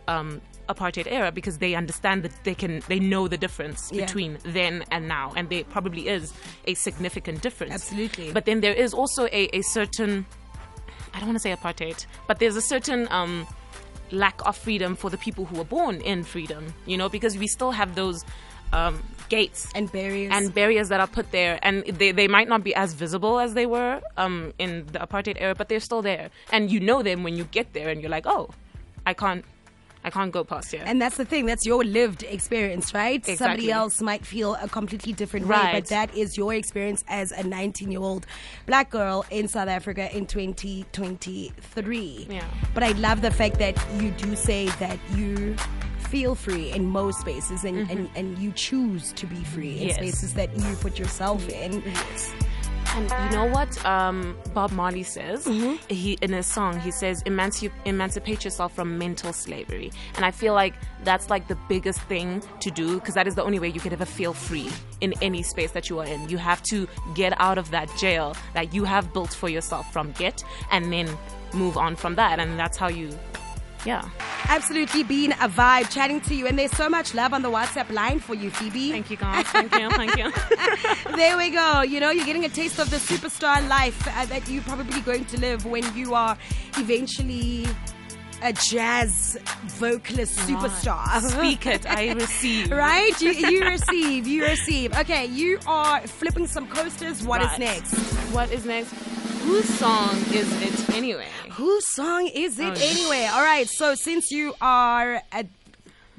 um, 0.07 0.41
apartheid 0.69 1.07
era 1.11 1.33
because 1.33 1.59
they 1.59 1.75
understand 1.75 2.23
that 2.23 2.33
they 2.45 2.55
can 2.55 2.83
they 2.89 2.99
know 3.01 3.27
the 3.29 3.37
difference 3.39 3.91
Yeah. 3.93 4.05
between 4.05 4.39
then 4.45 4.85
and 4.91 5.09
now, 5.09 5.33
and 5.37 5.49
there 5.49 5.65
probably 5.65 6.09
is 6.09 6.33
a 6.67 6.75
significant 6.75 7.41
difference. 7.43 7.73
Absolutely. 7.73 8.31
But 8.33 8.45
then 8.45 8.61
there 8.61 8.75
is 8.75 8.93
also 8.95 9.27
a, 9.27 9.49
a 9.53 9.63
certain 9.63 10.27
I 11.15 11.19
don't 11.21 11.29
want 11.29 11.37
to 11.37 11.43
say 11.43 11.55
apartheid, 11.55 12.07
but 12.27 12.39
there's 12.39 12.57
a 12.57 12.63
certain 12.63 13.07
um, 13.11 13.47
lack 14.11 14.45
of 14.47 14.57
freedom 14.57 14.97
for 14.97 15.11
the 15.11 15.19
people 15.19 15.45
who 15.45 15.57
were 15.57 15.65
born 15.65 16.01
in 16.01 16.25
freedom, 16.25 16.75
you 16.87 16.97
know, 16.97 17.09
because 17.09 17.37
we 17.37 17.47
still 17.47 17.71
have 17.71 17.95
those 17.95 18.25
um, 18.73 19.03
gates 19.29 19.69
and 19.75 19.91
barriers. 19.91 20.33
and 20.33 20.53
barriers 20.53 20.89
that 20.89 21.01
are 21.01 21.07
put 21.07 21.31
there, 21.31 21.59
and 21.63 21.85
they, 21.85 22.13
they 22.13 22.29
might 22.29 22.49
not 22.49 22.63
be 22.65 22.75
as 22.75 22.95
visible 22.95 23.39
as 23.39 23.55
they 23.55 23.67
were 23.67 24.01
um, 24.17 24.53
in 24.59 24.87
the 24.87 24.99
apartheid 24.99 25.37
era, 25.39 25.55
but 25.55 25.69
they're 25.69 25.81
still 25.81 26.03
there, 26.03 26.31
and 26.53 26.71
you 26.71 26.81
know 26.81 27.03
them 27.03 27.23
when 27.23 27.37
you 27.37 27.45
get 27.45 27.73
there, 27.73 27.89
and 27.89 28.01
you're 28.01 28.11
like, 28.11 28.27
oh, 28.27 28.51
I 29.07 29.15
can't, 29.15 29.45
I 30.05 30.11
can't 30.11 30.33
go 30.33 30.45
past 30.45 30.71
here. 30.71 30.83
And 30.85 31.01
that's 31.01 31.17
the 31.17 31.25
thing. 31.25 31.47
That's 31.47 31.65
your 31.65 31.83
lived 31.83 32.25
experience, 32.25 32.93
right? 32.93 33.17
Exactly. 33.17 33.37
Somebody 33.37 33.73
else 33.73 34.03
might 34.03 34.27
feel 34.27 34.55
a 34.61 34.69
completely 34.69 35.15
different 35.15 35.47
way, 35.47 35.71
but 35.73 35.87
that 35.87 36.15
is 36.15 36.37
your 36.37 36.53
experience 36.55 37.03
as 37.09 37.33
a 37.33 37.43
19-year-old 37.43 38.27
black 38.67 38.91
girl 38.91 39.25
in 39.31 39.49
South 39.49 39.69
Africa 39.69 40.15
in 40.15 40.27
2023. 40.27 42.27
Yeah. 42.31 42.45
But 42.75 42.83
I 42.83 42.93
love 42.93 43.23
the 43.23 43.31
fact 43.31 43.59
that 43.59 43.77
you 43.99 44.11
do 44.13 44.37
say 44.37 44.67
that 44.79 44.99
you 45.15 45.57
feel 45.99 46.35
free 46.35 46.71
in 46.71 46.87
most 46.87 47.21
spaces 47.21 47.65
and, 47.65 47.91
and, 47.91 48.09
and 48.15 48.39
you 48.39 48.53
choose 48.53 49.13
to 49.15 49.27
be 49.27 49.43
free 49.45 49.71
in 49.71 49.75
Mm-hmm. 49.75 49.87
Yes. 49.89 49.97
spaces 49.97 50.35
that 50.35 50.55
you 50.57 50.77
put 50.77 50.99
yourself 50.99 51.49
in. 51.49 51.83
And 52.97 53.11
you 53.11 53.37
know 53.37 53.47
what 53.47 53.85
um, 53.85 54.37
Bob 54.55 54.71
Marley 54.71 55.03
says? 55.03 55.45
He 55.89 56.13
in 56.23 56.33
his 56.33 56.47
song 56.47 56.79
he 56.79 56.93
says 56.93 57.25
Emanci- 57.25 57.73
emancipate 57.85 58.45
yourself 58.45 58.73
from 58.73 58.97
mental 58.99 59.33
slavery, 59.33 59.91
and 60.15 60.25
I 60.25 60.31
feel 60.31 60.55
like 60.55 60.75
that's 61.03 61.29
like 61.29 61.49
the 61.49 61.59
biggest 61.69 62.01
thing 62.03 62.41
to 62.61 62.71
do 62.71 63.01
because 63.01 63.15
that 63.15 63.27
is 63.27 63.35
the 63.35 63.43
only 63.43 63.59
way 63.59 63.69
you 63.69 63.81
could 63.81 63.93
ever 63.93 64.05
feel 64.05 64.33
free 64.33 64.71
in 65.01 65.13
any 65.23 65.43
space 65.43 65.73
that 65.73 65.91
you 65.91 65.99
are 65.99 66.07
in. 66.07 66.29
You 66.29 66.39
have 66.39 66.63
to 66.65 66.87
get 67.15 67.39
out 67.41 67.59
of 67.59 67.71
that 67.73 67.91
jail 67.99 68.37
that 68.55 68.73
you 68.73 68.85
have 68.85 69.13
built 69.13 69.35
for 69.35 69.49
yourself 69.49 69.93
from 69.93 70.13
get, 70.13 70.45
and 70.71 70.93
then 70.93 71.09
move 71.53 71.77
on 71.77 71.97
from 71.97 72.15
that, 72.15 72.39
and 72.39 72.57
that's 72.57 72.77
how 72.79 72.89
you 72.89 73.11
yeah. 73.85 74.09
Absolutely 74.49 75.03
been 75.05 75.33
a 75.33 75.49
vibe 75.49 75.91
chatting 75.91 76.21
to 76.23 76.35
you, 76.35 76.47
and 76.47 76.59
there's 76.59 76.71
so 76.73 76.89
much 76.89 77.15
love 77.15 77.33
on 77.33 77.43
the 77.43 77.51
WhatsApp 77.51 77.91
line 77.91 78.19
for 78.21 78.35
you, 78.35 78.51
Phoebe. 78.51 78.91
Thank 78.91 79.11
you, 79.11 79.17
guys. 79.17 79.47
Thank 79.47 79.75
you. 79.75 79.91
Thank 79.91 80.17
you. 80.17 80.33
there 81.17 81.37
we 81.39 81.51
go. 81.51 81.81
You 81.83 81.99
know, 82.01 82.11
you're 82.11 82.27
getting 82.27 82.45
a 82.45 82.49
taste 82.51 82.79
of 82.79 82.91
the 82.91 82.97
superstar 82.97 83.67
life 83.69 84.07
uh, 84.09 84.27
that 84.27 84.49
you're 84.49 84.63
probably 84.63 85.01
going 85.01 85.25
to 85.27 85.41
live 85.41 85.65
when 85.65 85.85
you 85.97 86.15
are 86.15 86.37
eventually 86.77 87.67
a 88.43 88.53
jazz 88.53 89.39
vocalist 89.79 90.39
superstar. 90.41 91.21
Speak 91.23 91.65
it. 91.67 91.87
I 91.87 92.13
receive. 92.25 92.71
Right? 92.71 93.19
You, 93.23 93.33
you 93.33 93.65
receive. 93.67 94.27
You 94.27 94.43
receive. 94.45 94.95
Okay, 94.99 95.25
you 95.27 95.59
are 95.67 96.01
flipping 96.07 96.47
some 96.47 96.67
coasters. 96.69 97.25
What 97.25 97.41
is 97.41 97.49
Right. 97.49 97.61
next? 97.61 97.95
What 98.35 98.53
is 98.53 98.67
next? 98.67 98.93
Whose 99.45 99.69
song 99.79 100.17
is 100.33 100.51
it 100.63 100.95
anyway? 100.97 101.29
Whose 101.53 101.87
song 101.87 102.27
is 102.29 102.59
it 102.59 102.65
Oh, 102.65 102.81
anyway? 102.81 103.27
All 103.31 103.43
right, 103.43 103.69
so 103.69 103.95
since 103.95 104.31
you 104.31 104.55
are 104.61 105.21
a 105.33 105.45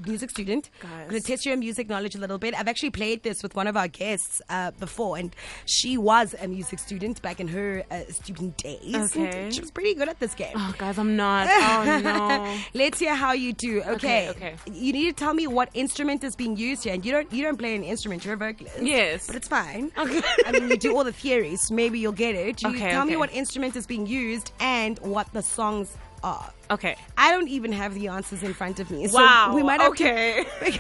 music 0.06 0.30
student, 0.30 0.70
Guys. 0.82 0.92
I'm 0.92 1.10
going 1.10 1.22
to 1.22 1.28
test 1.28 1.46
your 1.46 1.58
music 1.58 1.88
knowledge 1.90 2.16
a 2.16 2.20
little 2.20 2.38
bit. 2.38 2.54
I've 2.60 2.68
actually 2.68 2.90
played 2.92 3.24
this 3.24 3.42
with 3.44 3.56
one 3.56 3.68
of 3.68 3.78
our 3.78 3.88
guests 3.88 4.42
uh, 4.50 4.72
before, 4.80 5.18
and 5.18 5.36
she 5.66 5.98
was 5.98 6.36
a 6.42 6.48
music 6.48 6.80
student 6.80 7.22
back 7.22 7.40
in 7.40 7.48
her 7.50 7.84
uh, 7.92 8.02
student 8.10 8.58
days. 8.58 9.16
Okay. 9.16 9.50
She 9.52 9.62
was 9.62 9.72
pretty 9.72 9.94
good 9.94 10.10
at 10.10 10.20
this 10.20 10.34
game. 10.34 10.54
Oh, 10.56 10.74
guys, 10.78 10.98
I'm 10.98 11.16
not. 11.16 11.48
Oh 11.76 12.00
no. 12.00 12.58
Let's 12.74 13.00
hear 13.00 13.16
how 13.16 13.34
you 13.34 13.54
do. 13.54 13.82
Okay. 13.82 14.30
Okay, 14.30 14.30
okay. 14.30 14.56
You 14.72 14.94
need 14.94 15.06
to 15.06 15.14
tell 15.14 15.34
me 15.34 15.48
what 15.48 15.70
instrument 15.74 16.24
is 16.24 16.36
being 16.36 16.56
used 16.58 16.84
here, 16.84 16.94
and 16.94 17.06
you 17.06 17.12
don't 17.12 17.32
you 17.34 17.44
don't 17.44 17.58
play 17.58 17.76
an 17.76 17.84
instrument. 17.84 18.24
You're 18.24 18.36
a 18.36 18.38
vocalist. 18.38 18.82
Yes. 18.82 19.28
but 19.28 19.36
it's 19.36 19.48
fine. 19.48 19.92
Okay. 19.98 20.22
I 20.46 20.52
mean, 20.52 20.70
you 20.70 20.78
do 20.78 20.96
all 20.96 21.04
the 21.04 21.12
theories. 21.12 21.72
Maybe 21.72 22.00
you'll 22.00 22.12
get 22.12 22.36
it. 22.36 22.62
You 22.62 22.70
Okay, 22.70 22.92
tell 22.92 23.06
me 23.06 23.16
what 23.18 23.32
instrument 23.34 23.76
is 23.76 23.86
being 23.88 24.06
used 24.08 24.52
and 24.60 24.98
what 25.00 25.32
the 25.34 25.42
songs 25.42 25.96
are. 26.24 26.52
Okay. 26.72 26.96
I 27.18 27.32
don't 27.32 27.48
even 27.48 27.72
have 27.72 27.94
the 27.94 28.08
answers 28.08 28.42
in 28.44 28.54
front 28.54 28.80
of 28.80 28.90
me. 28.90 29.08
So 29.08 29.18
Wow. 29.22 29.54
we 29.56 29.62
might 29.64 29.80
have 29.82 29.92
okay. 29.92 30.46
to 30.62 30.80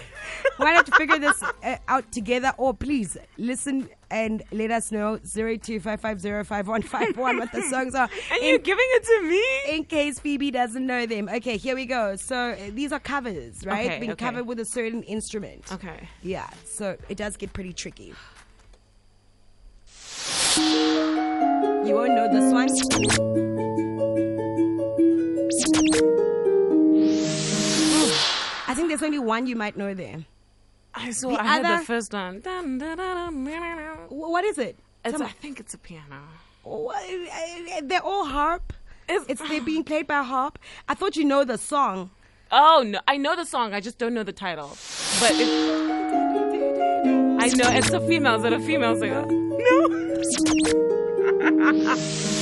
we 0.60 0.65
might 0.65 0.74
have 0.74 0.86
to 0.86 0.92
figure 0.94 1.20
this 1.20 1.44
uh, 1.44 1.75
out 1.88 2.12
together. 2.12 2.51
Or 2.58 2.74
please 2.74 3.18
listen 3.38 3.89
and 4.10 4.42
let 4.51 4.72
us 4.72 4.92
know 4.92 5.20
zero 5.25 5.58
two 5.58 5.80
five 5.80 6.01
five 6.01 6.20
zero 6.20 6.44
five 6.44 6.68
one 6.68 6.82
five 6.82 7.15
one 7.18 7.38
what 7.38 7.51
the 7.51 7.62
songs 7.70 7.94
are. 7.96 8.10
and 8.32 8.42
in, 8.42 8.50
you're 8.50 8.58
giving 8.60 8.86
it 8.89 9.04
to 9.04 9.22
me? 9.30 9.75
in 9.77 9.84
case 9.84 10.20
Phoebe 10.20 10.50
doesn't 10.51 10.86
know 10.86 11.06
them. 11.06 11.30
Okay, 11.30 11.58
here 11.58 11.75
we 11.75 11.86
go. 11.86 12.15
So 12.15 12.36
uh, 12.36 12.56
these 12.72 12.92
are 12.92 13.00
covers, 13.00 13.65
right? 13.65 13.86
Okay, 13.88 14.00
Being 14.00 14.12
okay. 14.13 14.25
covered 14.25 14.46
with 14.48 14.60
a 14.60 14.65
certain 14.65 15.04
instrument. 15.04 15.72
Okay. 15.72 16.10
Yeah, 16.24 16.50
so 16.65 16.98
it 17.10 17.18
does 17.18 17.38
get 17.38 17.54
pretty 17.54 17.74
tricky. 17.74 18.13
You 20.58 21.94
won't 21.94 22.13
know 22.15 22.27
this 22.32 22.51
one. 22.51 23.85
Think 28.88 29.00
there's 29.00 29.04
only 29.04 29.20
one 29.20 29.48
you 29.48 29.56
might 29.56 29.77
know 29.77 29.94
there. 29.94 30.25
I 30.94 31.12
saw. 31.12 31.30
The 31.32 31.42
I 31.42 31.58
heard 31.58 31.82
the 31.82 31.86
first 31.86 32.13
one. 32.13 32.39
Dun, 32.42 32.77
dun, 32.77 32.98
dun. 32.98 33.46
What 34.10 34.46
is 34.46 34.58
it? 34.58 34.77
It's, 35.04 35.20
I 35.20 35.27
think 35.27 35.60
it's 35.60 35.74
a 35.74 35.77
piano. 35.77 36.22
What- 36.63 37.04
uh, 37.04 37.82
They're 37.84 38.01
all 38.01 38.25
harp. 38.25 38.74
It's- 39.08 39.25
It's 39.27 39.42
they're 39.50 39.62
being 39.74 39.84
played 39.84 40.08
by 40.08 40.24
harp. 40.24 40.58
I 40.88 40.94
thought 40.94 41.15
you 41.15 41.25
know 41.25 41.44
the 41.44 41.58
song. 41.58 42.12
Oh 42.51 42.84
no, 42.86 43.00
I 43.08 43.18
know 43.18 43.36
the 43.36 43.46
song. 43.46 43.74
I 43.74 43.80
just 43.82 43.98
don't 43.98 44.13
know 44.13 44.24
the 44.24 44.32
title. 44.34 44.77
But 45.20 45.32
I 45.34 45.36
know 47.50 47.70
it's 47.77 47.89
a 47.92 48.00
female. 48.08 48.36
Is 48.36 48.44
it 48.46 48.54
a 48.54 48.60
female 48.60 48.96
singer? 48.98 49.25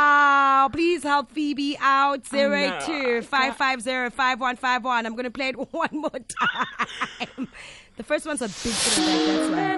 Wow! 0.00 0.70
Please 0.72 1.02
help 1.02 1.30
Phoebe 1.30 1.76
out. 1.78 2.26
Zero 2.26 2.54
eight 2.54 2.70
no. 2.70 2.86
two 2.86 3.22
five 3.22 3.54
five 3.56 3.82
zero 3.82 4.08
five 4.08 4.40
one 4.40 4.56
five 4.56 4.82
one. 4.82 5.04
I'm 5.04 5.14
gonna 5.14 5.30
play 5.30 5.48
it 5.48 5.56
one 5.72 5.90
more 5.92 6.10
time. 6.10 7.48
The 7.96 8.02
first 8.02 8.24
one's 8.24 8.40
a 8.40 8.48
big 8.48 8.72
hit. 8.72 8.96
That's 9.06 9.50
why. 9.50 9.76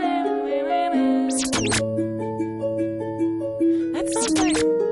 That. 4.52 4.82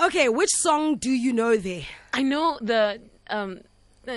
Okay, 0.00 0.28
which 0.30 0.50
song 0.50 0.96
do 0.96 1.10
you 1.10 1.32
know 1.32 1.56
there? 1.58 1.84
I 2.14 2.22
know 2.22 2.58
the 2.62 3.02
um, 3.28 3.60
uh, 4.08 4.14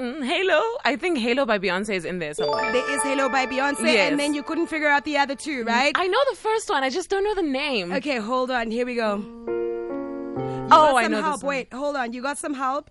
mm, 0.00 0.24
Halo. 0.24 0.60
I 0.84 0.96
think 0.96 1.18
Halo 1.18 1.44
by 1.46 1.58
Beyonce 1.58 1.94
is 1.94 2.04
in 2.04 2.18
there 2.18 2.34
somewhere. 2.34 2.72
There 2.72 2.90
is 2.90 3.02
Halo 3.02 3.28
by 3.28 3.46
Beyonce, 3.46 3.82
Yes. 3.92 4.10
and 4.10 4.18
then 4.18 4.34
you 4.34 4.42
couldn't 4.42 4.68
figure 4.68 4.88
out 4.88 5.04
the 5.04 5.16
other 5.18 5.34
two, 5.34 5.64
right? 5.64 5.92
I 5.94 6.06
know 6.06 6.18
the 6.30 6.36
first 6.36 6.68
one. 6.70 6.82
I 6.82 6.90
just 6.90 7.10
don't 7.10 7.24
know 7.24 7.34
the 7.34 7.42
name. 7.42 7.92
Okay, 7.92 8.16
hold 8.16 8.50
on. 8.50 8.70
Here 8.70 8.86
we 8.86 8.94
go. 8.94 9.16
You 9.16 10.66
Oh, 10.72 10.92
got 10.92 10.94
I 10.96 11.02
some 11.02 11.12
know 11.12 11.16
this 11.18 11.24
help. 11.26 11.42
one. 11.42 11.48
Wait, 11.56 11.72
hold 11.72 11.96
on. 11.96 12.12
You 12.12 12.22
got 12.22 12.38
some 12.38 12.54
help. 12.54 12.90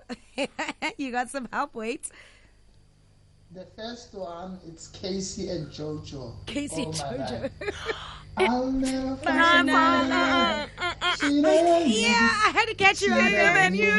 you 0.97 1.11
got 1.11 1.29
some 1.29 1.47
help. 1.51 1.73
Wait. 1.75 2.09
The 3.51 3.65
first 3.75 4.13
one, 4.13 4.59
it's 4.67 4.87
K-Ci 4.89 5.49
and 5.49 5.67
Jojo. 5.71 6.33
K-Ci 6.45 6.85
Oh, 6.85 6.91
Jojo. 6.91 7.49
I'll 8.37 8.71
never 8.71 9.13
Uh, 9.13 9.15
find 9.17 9.69
uh, 9.71 10.67
Yeah, 11.23 12.29
I 12.45 12.51
had 12.53 12.65
to 12.67 12.75
catch 12.75 13.01
you 13.01 13.11
out 13.11 13.31
there, 13.31 13.53
man. 13.53 13.73
You. 13.73 13.89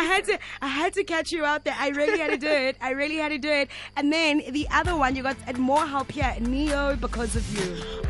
I 0.00 0.04
had 0.04 0.24
to, 0.24 0.38
I 0.62 0.66
had 0.66 0.94
to 0.94 1.04
catch 1.04 1.30
you 1.30 1.44
out 1.44 1.66
there. 1.66 1.76
I 1.78 1.88
really 1.90 2.18
had 2.18 2.30
to 2.30 2.38
do 2.38 2.48
it. 2.48 2.76
I 2.80 2.92
really 2.92 3.16
had 3.16 3.28
to 3.28 3.38
do 3.38 3.50
it. 3.50 3.68
And 3.96 4.10
then 4.10 4.42
the 4.48 4.66
other 4.70 4.96
one, 4.96 5.14
you 5.14 5.22
got 5.22 5.36
more 5.58 5.86
help 5.86 6.10
here. 6.10 6.34
Ne-Yo 6.40 6.96
because 6.96 7.36
of 7.36 7.44
you. 7.54 8.00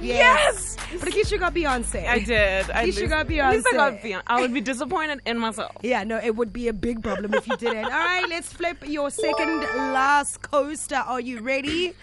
Yes! 0.00 0.76
But 0.98 1.08
at 1.08 1.14
least 1.14 1.30
you 1.32 1.38
got 1.38 1.54
Beyonce. 1.54 2.06
I 2.08 2.18
did. 2.20 2.30
At 2.70 2.76
I 2.76 2.82
You 2.84 2.92
should 2.92 3.04
at 3.12 3.26
go 3.28 3.34
least- 3.34 3.40
at 3.40 3.52
least 3.54 3.66
I 3.68 3.76
got 3.76 3.92
Beyonce. 3.94 4.02
Beyonce. 4.02 4.22
I 4.26 4.40
would 4.40 4.54
be 4.54 4.60
disappointed 4.60 5.20
in 5.26 5.38
myself. 5.38 5.72
Yeah, 5.82 6.04
no, 6.04 6.18
it 6.18 6.34
would 6.36 6.52
be 6.52 6.68
a 6.68 6.72
big 6.72 7.02
problem 7.02 7.34
if 7.34 7.46
you 7.46 7.56
didn't. 7.56 7.84
All 7.84 7.90
right, 7.90 8.26
let's 8.28 8.52
flip 8.52 8.78
your 8.86 9.10
second 9.10 9.60
last 9.92 10.42
coaster. 10.42 10.96
Are 10.96 11.20
you 11.20 11.40
ready? 11.40 11.94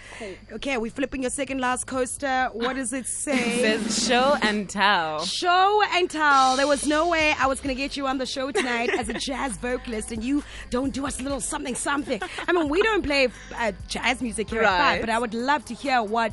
Okay, 0.51 0.77
we're 0.77 0.91
flipping 0.91 1.21
your 1.21 1.29
second 1.31 1.59
last 1.59 1.87
coaster. 1.87 2.49
What 2.53 2.75
does 2.75 2.93
it 2.93 3.05
say? 3.07 3.37
It 3.63 3.81
says 3.81 4.07
show 4.07 4.37
and 4.41 4.69
tell. 4.69 5.23
Show 5.25 5.81
and 5.93 6.09
tell. 6.09 6.55
There 6.57 6.67
was 6.67 6.85
no 6.87 7.09
way 7.09 7.33
I 7.39 7.47
was 7.47 7.59
going 7.59 7.75
to 7.75 7.79
get 7.81 7.95
you 7.97 8.07
on 8.07 8.17
the 8.17 8.25
show 8.25 8.51
tonight 8.51 8.89
as 8.97 9.09
a 9.09 9.13
jazz 9.13 9.57
vocalist, 9.57 10.11
and 10.11 10.23
you 10.23 10.43
don't 10.69 10.93
do 10.93 11.05
us 11.05 11.19
a 11.19 11.23
little 11.23 11.41
something, 11.41 11.75
something. 11.75 12.21
I 12.47 12.51
mean, 12.53 12.69
we 12.69 12.81
don't 12.81 13.03
play 13.03 13.27
uh, 13.57 13.71
jazz 13.87 14.21
music 14.21 14.49
here 14.49 14.61
at 14.61 14.77
Five, 14.77 15.01
but 15.01 15.09
I 15.09 15.19
would 15.19 15.33
love 15.33 15.65
to 15.65 15.73
hear 15.73 16.01
what 16.03 16.31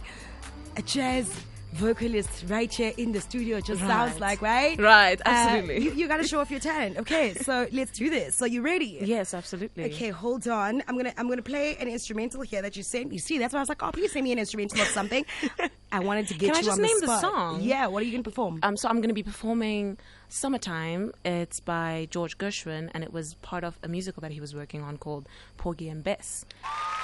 a 0.77 0.83
jazz 0.83 1.31
vocalist 1.72 2.44
right 2.48 2.72
here 2.72 2.92
in 2.96 3.12
the 3.12 3.20
studio 3.20 3.61
just 3.61 3.80
sounds 3.80 4.20
like, 4.20 4.42
right? 4.42 4.78
Right, 4.80 5.18
Uh, 5.20 5.22
absolutely. 5.28 5.85
you, 5.85 5.92
you 5.94 6.08
got 6.08 6.18
to 6.18 6.26
show 6.26 6.40
off 6.40 6.50
your 6.50 6.61
talent. 6.61 6.98
Okay, 6.98 7.35
so 7.48 7.66
let's 7.72 7.92
do 7.98 8.11
this. 8.11 8.35
So 8.37 8.44
you 8.44 8.62
ready? 8.62 8.98
Yes, 9.02 9.35
absolutely. 9.35 9.85
Okay, 9.87 10.11
hold 10.11 10.46
on. 10.48 10.82
I'm 10.88 10.96
gonna 10.96 11.12
I'm 11.16 11.28
gonna 11.28 11.42
play 11.42 11.76
an 11.76 11.88
instrumental 11.88 12.42
here 12.42 12.62
that 12.62 12.76
you 12.76 12.82
sent 12.82 13.11
me. 13.11 13.18
See, 13.18 13.38
that's 13.38 13.52
why 13.52 13.61
I 13.61 13.62
was 13.62 13.68
like, 13.68 13.82
oh, 13.82 13.90
please 13.92 14.12
send 14.12 14.24
me 14.24 14.32
an 14.32 14.38
instrumental 14.38 14.80
of 14.80 14.87
something. 14.88 15.24
I 15.92 16.00
wanted 16.00 16.28
to 16.28 16.35
get 16.35 16.48
you 16.48 16.48
on 16.48 16.55
the 16.57 16.62
spot. 16.62 16.74
Can 16.74 16.78
I 16.78 16.78
just 16.78 16.78
on 16.78 16.83
name 16.83 17.00
the 17.00 17.07
the 17.07 17.20
song? 17.20 17.62
Yeah, 17.62 17.87
what 17.87 18.02
are 18.02 18.07
you 18.07 18.12
gonna 18.12 18.22
perform? 18.22 18.61
Um, 18.62 18.76
so 18.76 18.88
I'm 18.88 18.96
going 18.96 19.09
to 19.09 19.14
be 19.14 19.22
performing 19.22 19.98
"Summertime." 20.28 21.12
It's 21.24 21.61
by 21.61 22.09
George 22.11 22.38
Gershwin, 22.38 22.90
and 22.94 23.05
it 23.05 23.12
was 23.12 23.35
part 23.35 23.62
of 23.62 23.78
a 23.83 23.88
musical 23.88 24.22
that 24.22 24.33
he 24.33 24.40
was 24.40 24.55
working 24.55 24.83
on 24.83 24.96
called 24.96 25.28
Porgy 25.59 25.88
and 25.88 26.02
Bess. 26.02 26.44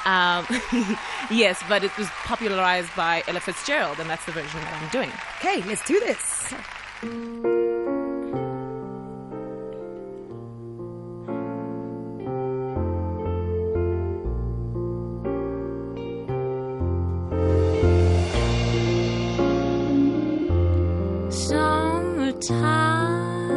Um, 0.07 0.46
yes, 1.31 1.62
but 1.68 1.85
it 1.85 1.96
was 1.98 2.09
popularized 2.24 2.94
by 2.96 3.22
Ella 3.29 3.40
Fitzgerald, 3.40 4.01
and 4.01 4.09
that's 4.09 4.24
the 4.24 4.33
version 4.33 4.61
that 4.61 4.83
I'm 4.83 4.88
doing. 4.88 5.12
Okay, 5.38 5.62
let's 5.68 5.85
do 5.87 6.01
this. 6.01 6.55
Summertime, 22.28 23.48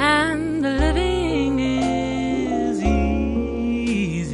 and 0.00 0.64
the 0.64 0.70
living 0.70 1.60
is 1.60 2.82
easy. 2.82 4.26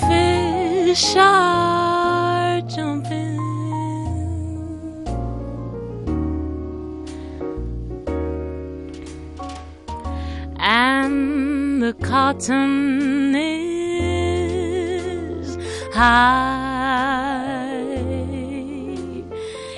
Fish 0.00 1.14
are 1.16 2.60
jumping. 2.62 3.36
and 10.58 11.80
the 11.80 11.92
cotton 12.02 12.85
high. 15.96 17.86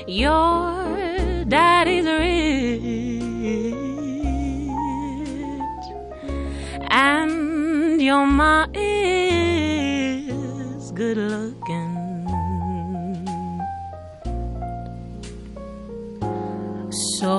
Your 0.07 1.45
daddy's 1.47 2.07
rich, 2.07 2.83
and 6.91 8.03
your 8.03 8.27
ma 8.27 8.67
is 8.75 9.23
good 10.93 11.19
looking. 11.19 11.95
So 17.21 17.35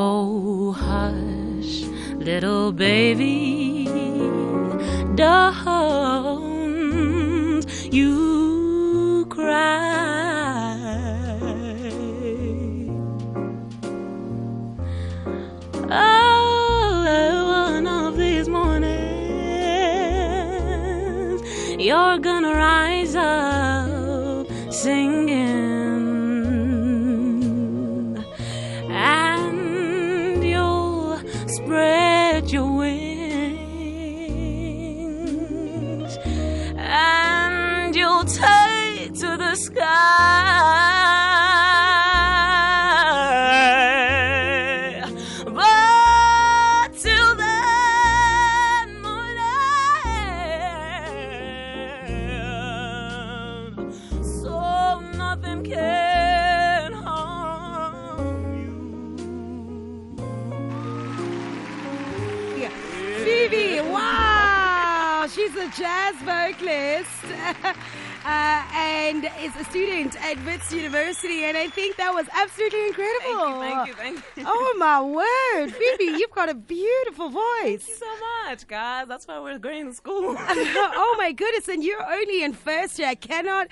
hush, 0.71 1.73
little 2.29 2.71
baby, 2.71 3.58
take 38.33 39.13
to 39.15 39.37
the 39.37 39.55
sky. 39.55 39.85
But 45.45 46.93
till 46.97 47.35
so 54.21 54.99
nothing 55.17 55.63
can 55.63 56.93
harm 56.93 58.43
you. 62.59 62.69
Phoebe, 63.23 63.81
wow, 63.81 65.27
she's 65.29 65.55
a 65.55 65.67
jazz 65.77 66.15
vocalist 66.23 67.25
uh, 68.29 68.58
and 69.09 69.27
is 69.41 69.55
a 69.55 69.63
student 69.65 70.15
at 70.23 70.37
Wits 70.45 70.71
University, 70.71 71.43
and 71.43 71.57
I 71.57 71.67
think 71.67 71.95
that 71.95 72.13
was 72.13 72.27
absolutely 72.31 72.87
incredible. 72.89 73.59
Thank 73.59 73.87
you, 73.87 73.93
thank 73.95 74.15
you, 74.17 74.21
thank 74.21 74.37
you. 74.37 74.43
Oh 74.45 74.75
my 74.77 75.01
word, 75.01 75.71
Phoebe, 75.71 76.19
you've 76.19 76.29
got 76.29 76.47
a 76.47 76.53
beautiful 76.53 77.29
voice. 77.29 77.41
Thank 77.63 77.87
you 77.87 77.95
so 77.95 78.13
much, 78.45 78.67
guys. 78.67 79.07
That's 79.07 79.27
why 79.27 79.39
we're 79.39 79.57
going 79.57 79.87
to 79.87 79.93
school. 79.95 80.35
oh 80.37 81.15
my 81.17 81.31
goodness, 81.31 81.67
and 81.69 81.83
you're 81.83 82.05
only 82.07 82.43
in 82.43 82.53
first 82.53 82.99
year. 82.99 83.07
I 83.07 83.15
cannot. 83.15 83.69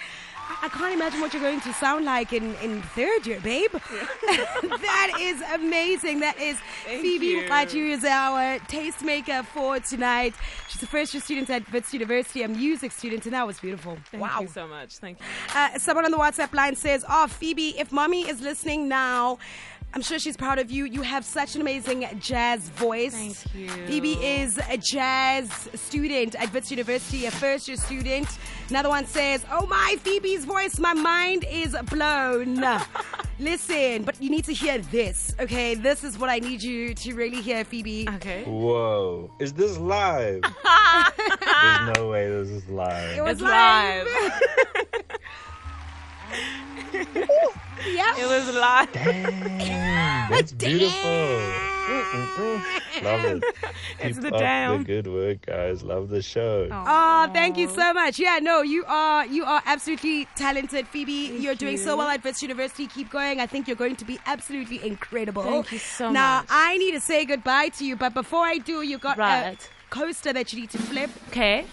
I- 0.63 0.69
can't 0.69 0.93
imagine 0.93 1.19
what 1.21 1.33
you're 1.33 1.41
going 1.41 1.59
to 1.61 1.73
sound 1.73 2.05
like 2.05 2.31
in, 2.31 2.55
in 2.55 2.81
third 2.81 3.27
year, 3.27 3.39
babe. 3.41 3.71
that 3.71 5.17
is 5.19 5.41
amazing. 5.53 6.21
That 6.21 6.39
is 6.39 6.57
Thank 6.85 7.01
Phoebe 7.01 7.25
you. 7.25 7.41
Mgxaji 7.41 7.89
is 7.89 8.05
our 8.05 8.59
tastemaker 8.59 9.45
for 9.45 9.79
tonight. 9.79 10.33
She's 10.69 10.81
a 10.81 10.87
first 10.87 11.13
year 11.13 11.21
student 11.21 11.49
at 11.49 11.69
Wits 11.71 11.93
University, 11.93 12.43
a 12.43 12.47
music 12.47 12.91
student, 12.91 13.25
and 13.25 13.33
that 13.33 13.45
was 13.45 13.59
beautiful. 13.59 13.97
Thank 14.11 14.23
wow. 14.23 14.39
you 14.41 14.47
so 14.47 14.67
much. 14.67 14.97
Thank 14.97 15.19
you. 15.19 15.25
Uh, 15.55 15.77
someone 15.79 16.05
on 16.05 16.11
the 16.11 16.17
WhatsApp 16.17 16.53
line 16.53 16.75
says, 16.75 17.05
Oh, 17.09 17.27
Phoebe, 17.27 17.77
if 17.79 17.91
mommy 17.91 18.27
is 18.27 18.41
listening 18.41 18.87
now, 18.87 19.37
I'm 19.93 20.01
sure 20.01 20.19
she's 20.19 20.35
proud 20.37 20.59
of 20.59 20.69
you. 20.69 20.83
You 20.83 21.01
have 21.01 21.23
such 21.25 21.55
an 21.55 21.61
amazing 21.61 22.05
jazz 22.19 22.69
voice. 22.69 23.13
Thank 23.15 23.55
you. 23.55 23.69
Phoebe 23.87 24.13
is 24.13 24.59
a 24.69 24.77
jazz 24.77 25.49
student 25.75 26.35
at 26.35 26.53
Wits 26.53 26.69
University, 26.69 27.25
a 27.25 27.31
first 27.31 27.67
year 27.67 27.77
student. 27.77 28.27
Another 28.69 28.89
one 28.89 29.05
says, 29.05 29.45
Oh 29.49 29.65
my, 29.65 29.95
Phoebe's 30.01 30.43
voice, 30.45 30.77
my 30.77 30.93
mind 30.93 31.45
is 31.49 31.75
blown. 31.89 32.61
Listen, 33.39 34.03
but 34.03 34.21
you 34.21 34.29
need 34.29 34.43
to 34.45 34.53
hear 34.53 34.79
this, 34.79 35.33
okay? 35.39 35.73
This 35.75 36.03
is 36.03 36.17
what 36.17 36.29
I 36.29 36.39
need 36.39 36.61
you 36.61 36.93
to 36.95 37.13
really 37.13 37.39
hear, 37.41 37.63
Phoebe. 37.63 38.07
Okay. 38.15 38.43
Whoa. 38.43 39.31
Is 39.39 39.53
this 39.53 39.77
live? 39.77 40.41
There's 41.21 41.97
no 41.97 42.09
way 42.09 42.27
this 42.29 42.49
is 42.49 42.67
live. 42.67 43.17
It 43.17 43.21
was 43.21 43.33
It's 43.33 43.41
live. 43.41 44.07
yeah. 44.11 44.81
was 48.45 48.55
live. 48.55 48.91
Dang, 48.93 50.29
that's 50.29 50.51
beautiful. 50.63 51.39
Love 53.03 53.25
it. 53.25 53.43
It's 53.99 54.17
Keep 54.19 54.29
the 54.29 54.35
up 54.35 54.39
damn. 54.39 54.77
the 54.79 54.83
good 54.83 55.07
work, 55.07 55.45
guys. 55.47 55.81
Love 55.83 56.09
the 56.09 56.21
show. 56.21 56.67
Oh, 56.71 57.29
thank 57.33 57.57
you 57.57 57.67
so 57.69 57.93
much. 57.93 58.19
Yeah, 58.19 58.37
no, 58.41 58.61
you 58.61 58.83
are 58.87 59.25
you 59.25 59.43
are 59.45 59.61
absolutely 59.65 60.27
talented, 60.35 60.87
Phoebe. 60.87 61.35
you're 61.39 61.55
doing 61.55 61.77
so 61.77 61.97
well 61.97 62.07
at 62.07 62.23
Wits 62.23 62.41
University. 62.43 62.85
Keep 62.87 63.09
going. 63.09 63.39
I 63.39 63.47
think 63.47 63.67
you're 63.67 63.75
going 63.85 63.95
to 63.95 64.05
be 64.05 64.19
absolutely 64.27 64.85
incredible. 64.85 65.43
Thank 65.43 65.71
you 65.71 65.79
so 65.79 66.11
now, 66.11 66.39
much. 66.41 66.49
Now, 66.49 66.55
I 66.55 66.77
need 66.77 66.91
to 66.91 66.99
say 67.01 67.25
goodbye 67.25 67.69
to 67.77 67.85
you, 67.85 67.95
but 67.95 68.13
before 68.13 68.43
I 68.45 68.57
do, 68.59 68.81
you 68.83 68.97
got 68.99 69.17
Right. 69.17 69.57
a 69.57 69.89
coaster 69.89 70.31
that 70.33 70.53
you 70.53 70.59
need 70.61 70.69
to 70.71 70.77
flip. 70.79 71.09
Okay. 71.29 71.65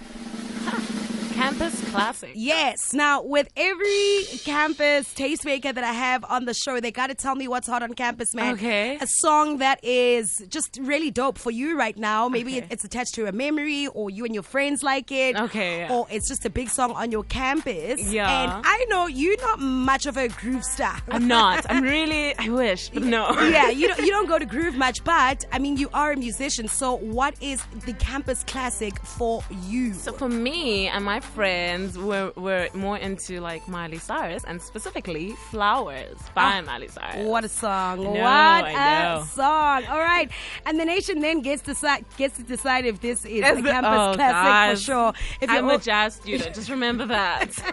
Campus 1.34 1.90
classic. 1.90 2.30
Yes. 2.34 2.92
Now, 2.92 3.20
with 3.22 3.48
every 3.56 4.22
campus 4.44 5.12
tastemaker 5.14 5.74
that 5.74 5.82
I 5.82 5.92
have 5.92 6.24
on 6.28 6.44
the 6.44 6.54
show, 6.54 6.78
they 6.80 6.92
got 6.92 7.08
to 7.08 7.14
tell 7.14 7.34
me 7.34 7.48
what's 7.48 7.66
hot 7.66 7.82
on 7.82 7.92
campus, 7.94 8.34
man. 8.34 8.54
Okay. 8.54 8.96
A 9.00 9.06
song 9.06 9.58
that 9.58 9.82
is 9.84 10.44
just 10.48 10.78
really 10.80 11.10
dope 11.10 11.36
for 11.36 11.50
you 11.50 11.76
right 11.76 11.96
now. 11.98 12.28
Maybe 12.28 12.58
Okay. 12.58 12.68
it's 12.70 12.84
attached 12.84 13.14
to 13.16 13.26
a 13.26 13.32
memory, 13.32 13.88
or 13.88 14.10
you 14.10 14.24
and 14.24 14.32
your 14.32 14.44
friends 14.44 14.82
like 14.84 15.10
it. 15.10 15.36
Okay, 15.36 15.80
yeah. 15.80 15.92
Or 15.92 16.06
it's 16.08 16.28
just 16.28 16.44
a 16.44 16.50
big 16.50 16.68
song 16.70 16.92
on 16.92 17.10
your 17.10 17.24
campus. 17.24 18.00
Yeah. 18.10 18.30
And 18.54 18.62
I 18.64 18.84
know 18.88 19.06
you're 19.08 19.40
not 19.42 19.58
much 19.58 20.06
of 20.06 20.16
a 20.16 20.28
groove 20.28 20.64
star. 20.64 20.96
I'm 21.10 21.26
not. 21.26 21.66
I'm 21.68 21.82
really. 21.96 22.38
I 22.38 22.48
wish, 22.48 22.90
but 22.90 23.02
no. 23.02 23.32
yeah, 23.40 23.70
you 23.70 23.88
don't 23.88 23.98
you 24.00 24.10
don't 24.10 24.28
go 24.28 24.38
to 24.38 24.46
groove 24.54 24.76
much, 24.76 25.02
but 25.02 25.44
I 25.52 25.58
mean 25.58 25.76
you 25.78 25.88
are 25.92 26.12
a 26.12 26.16
musician. 26.16 26.68
So 26.68 26.94
what 26.98 27.34
is 27.42 27.60
the 27.86 27.92
campus 27.94 28.44
classic 28.44 28.98
for 29.00 29.42
you? 29.68 29.94
So 29.94 30.12
for 30.12 30.28
me 30.28 30.86
and 30.88 31.04
my 31.04 31.20
friends, 31.24 31.98
we're, 31.98 32.32
we're 32.36 32.68
more 32.74 32.96
into 32.98 33.40
like 33.40 33.66
Miley 33.68 33.98
Cyrus 33.98 34.44
and 34.44 34.60
specifically 34.62 35.32
Flowers 35.50 36.18
by 36.34 36.58
oh, 36.58 36.62
Miley 36.62 36.88
Cyrus. 36.88 37.16
Oh, 37.18 37.28
What 37.28 37.44
a 37.44 37.48
song! 37.48 38.02
know, 38.02 38.10
what 38.10 38.22
I 38.22 38.70
a 38.70 39.18
know. 39.18 39.24
song! 39.24 39.84
All 39.86 39.98
right, 39.98 40.30
and 40.66 40.78
the 40.78 40.84
nation 40.84 41.20
then 41.20 41.40
gets 41.40 41.62
decide 41.62 42.04
gets 42.16 42.36
to 42.36 42.42
decide 42.42 42.84
if 42.86 43.00
this 43.00 43.24
is 43.24 43.44
It's 43.44 43.58
a 43.58 43.62
the- 43.62 43.70
campus 43.70 43.90
oh, 43.92 44.14
classic 44.14 44.34
guys. 44.34 44.78
for 44.80 44.84
sure. 44.84 45.12
If 45.40 45.50
I'm 45.50 45.66
you're 45.66 45.74
a 45.74 45.78
jazz 45.78 46.14
student. 46.16 46.54
Just 46.54 46.70
remember 46.70 47.06
that. 47.06 47.50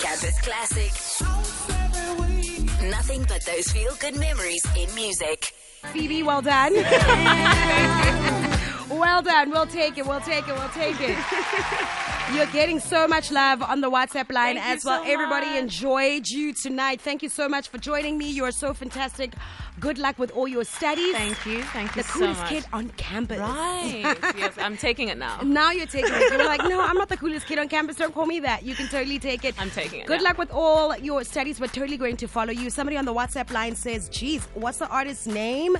Campus 0.00 0.40
Classic. 0.42 0.92
Nothing 2.90 3.24
but 3.28 3.42
those 3.46 3.70
feel 3.72 3.94
good 4.00 4.16
memories 4.18 4.64
in 4.76 4.94
music. 4.94 5.52
Phoebe, 5.92 6.22
well 6.22 6.42
done. 6.42 6.74
well 8.90 9.22
done. 9.22 9.50
We'll 9.50 9.66
take 9.66 9.98
it. 9.98 10.06
We'll 10.06 10.20
take 10.20 10.48
it. 10.48 10.54
We'll 10.54 10.68
take 10.70 10.96
it. 11.00 11.18
You're 12.32 12.46
getting 12.46 12.80
so 12.80 13.06
much 13.06 13.30
love 13.30 13.62
on 13.62 13.80
the 13.80 13.90
WhatsApp 13.90 14.32
line 14.32 14.56
Thank 14.56 14.78
as 14.78 14.84
well. 14.84 15.04
so 15.04 15.10
Everybody 15.10 15.46
much. 15.46 15.58
enjoyed 15.58 16.26
you 16.26 16.52
tonight. 16.52 17.00
Thank 17.00 17.22
you 17.22 17.28
so 17.28 17.48
much 17.48 17.68
for 17.68 17.78
joining 17.78 18.16
me. 18.18 18.28
You 18.30 18.44
are 18.44 18.50
so 18.50 18.72
fantastic. 18.74 19.34
Good 19.78 19.98
luck 19.98 20.18
with 20.18 20.30
all 20.32 20.48
your 20.48 20.64
studies. 20.64 21.12
Thank 21.14 21.44
you. 21.46 21.62
Thank 21.64 21.92
The 21.92 21.98
you 21.98 22.02
so 22.04 22.12
coolest 22.18 22.40
much. 22.40 22.48
kid 22.48 22.66
on 22.72 22.88
campus. 22.90 23.38
Right. 23.38 24.16
yes, 24.36 24.54
I'm 24.58 24.76
taking 24.76 25.08
it 25.08 25.18
now. 25.18 25.40
Now 25.42 25.70
you're 25.70 25.86
taking 25.86 26.12
it. 26.12 26.32
You're 26.32 26.44
like, 26.44 26.62
no, 26.68 26.80
I'm 26.80 26.96
not 26.96 27.08
the 27.08 27.16
coolest 27.16 27.46
kid 27.46 27.58
on 27.58 27.68
campus. 27.68 27.96
Don't 27.96 28.14
call 28.14 28.26
me 28.26 28.40
that. 28.40 28.64
You 28.64 28.74
can 28.74 28.88
totally 28.88 29.18
take 29.18 29.44
it. 29.44 29.54
I'm 29.60 29.70
taking 29.70 30.00
it 30.00 30.06
Good 30.06 30.18
now. 30.22 30.24
luck 30.30 30.38
with 30.38 30.50
all 30.50 30.96
your 30.96 31.22
studies. 31.24 31.60
We're 31.60 31.66
totally 31.68 31.96
going 31.98 32.16
to 32.16 32.26
follow 32.26 32.52
you. 32.52 32.70
Somebody 32.70 32.96
on 32.96 33.04
the 33.04 33.14
WhatsApp 33.14 33.52
line 33.52 33.76
says, 33.76 34.08
geez, 34.08 34.44
what's 34.54 34.78
the 34.78 34.88
artist's 34.88 35.26
name? 35.26 35.76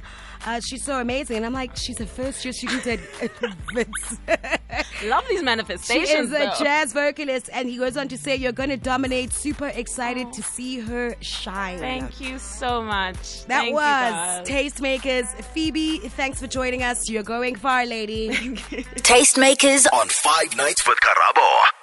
Uh, 0.46 0.60
she's 0.60 0.84
so 0.84 1.00
amazing. 1.00 1.38
And 1.38 1.46
I'm 1.46 1.52
like, 1.54 1.74
she's 1.76 2.00
a 2.00 2.06
first 2.06 2.44
year 2.44 2.52
student 2.52 2.86
at 2.86 3.30
Love 5.04 5.24
these 5.28 5.42
manifestations. 5.42 6.33
Is 6.34 6.60
a 6.60 6.64
jazz 6.64 6.92
vocalist. 6.92 7.50
And 7.52 7.68
he 7.68 7.76
goes 7.76 7.96
on 7.96 8.08
to 8.08 8.18
say, 8.18 8.36
you're 8.36 8.52
going 8.52 8.70
to 8.70 8.76
dominate. 8.76 9.32
Super 9.32 9.68
excited 9.68 10.32
to 10.32 10.42
see 10.42 10.80
her 10.80 11.16
shine. 11.20 11.78
Thank 11.78 12.20
you 12.20 12.38
so 12.38 12.82
much. 12.82 13.44
That 13.46 13.62
Thank 13.62 13.74
was. 13.74 14.48
Tastemakers. 14.48 15.26
Phoebe, 15.46 15.98
thanks 15.98 16.40
for 16.40 16.46
joining 16.46 16.82
us. 16.82 17.08
You're 17.08 17.22
going 17.22 17.54
far, 17.54 17.86
lady. 17.86 18.28
Tastemakers 18.30 19.86
on 19.92 20.08
Five 20.08 20.56
Nights 20.56 20.86
with 20.86 20.98
Karabo. 21.00 21.73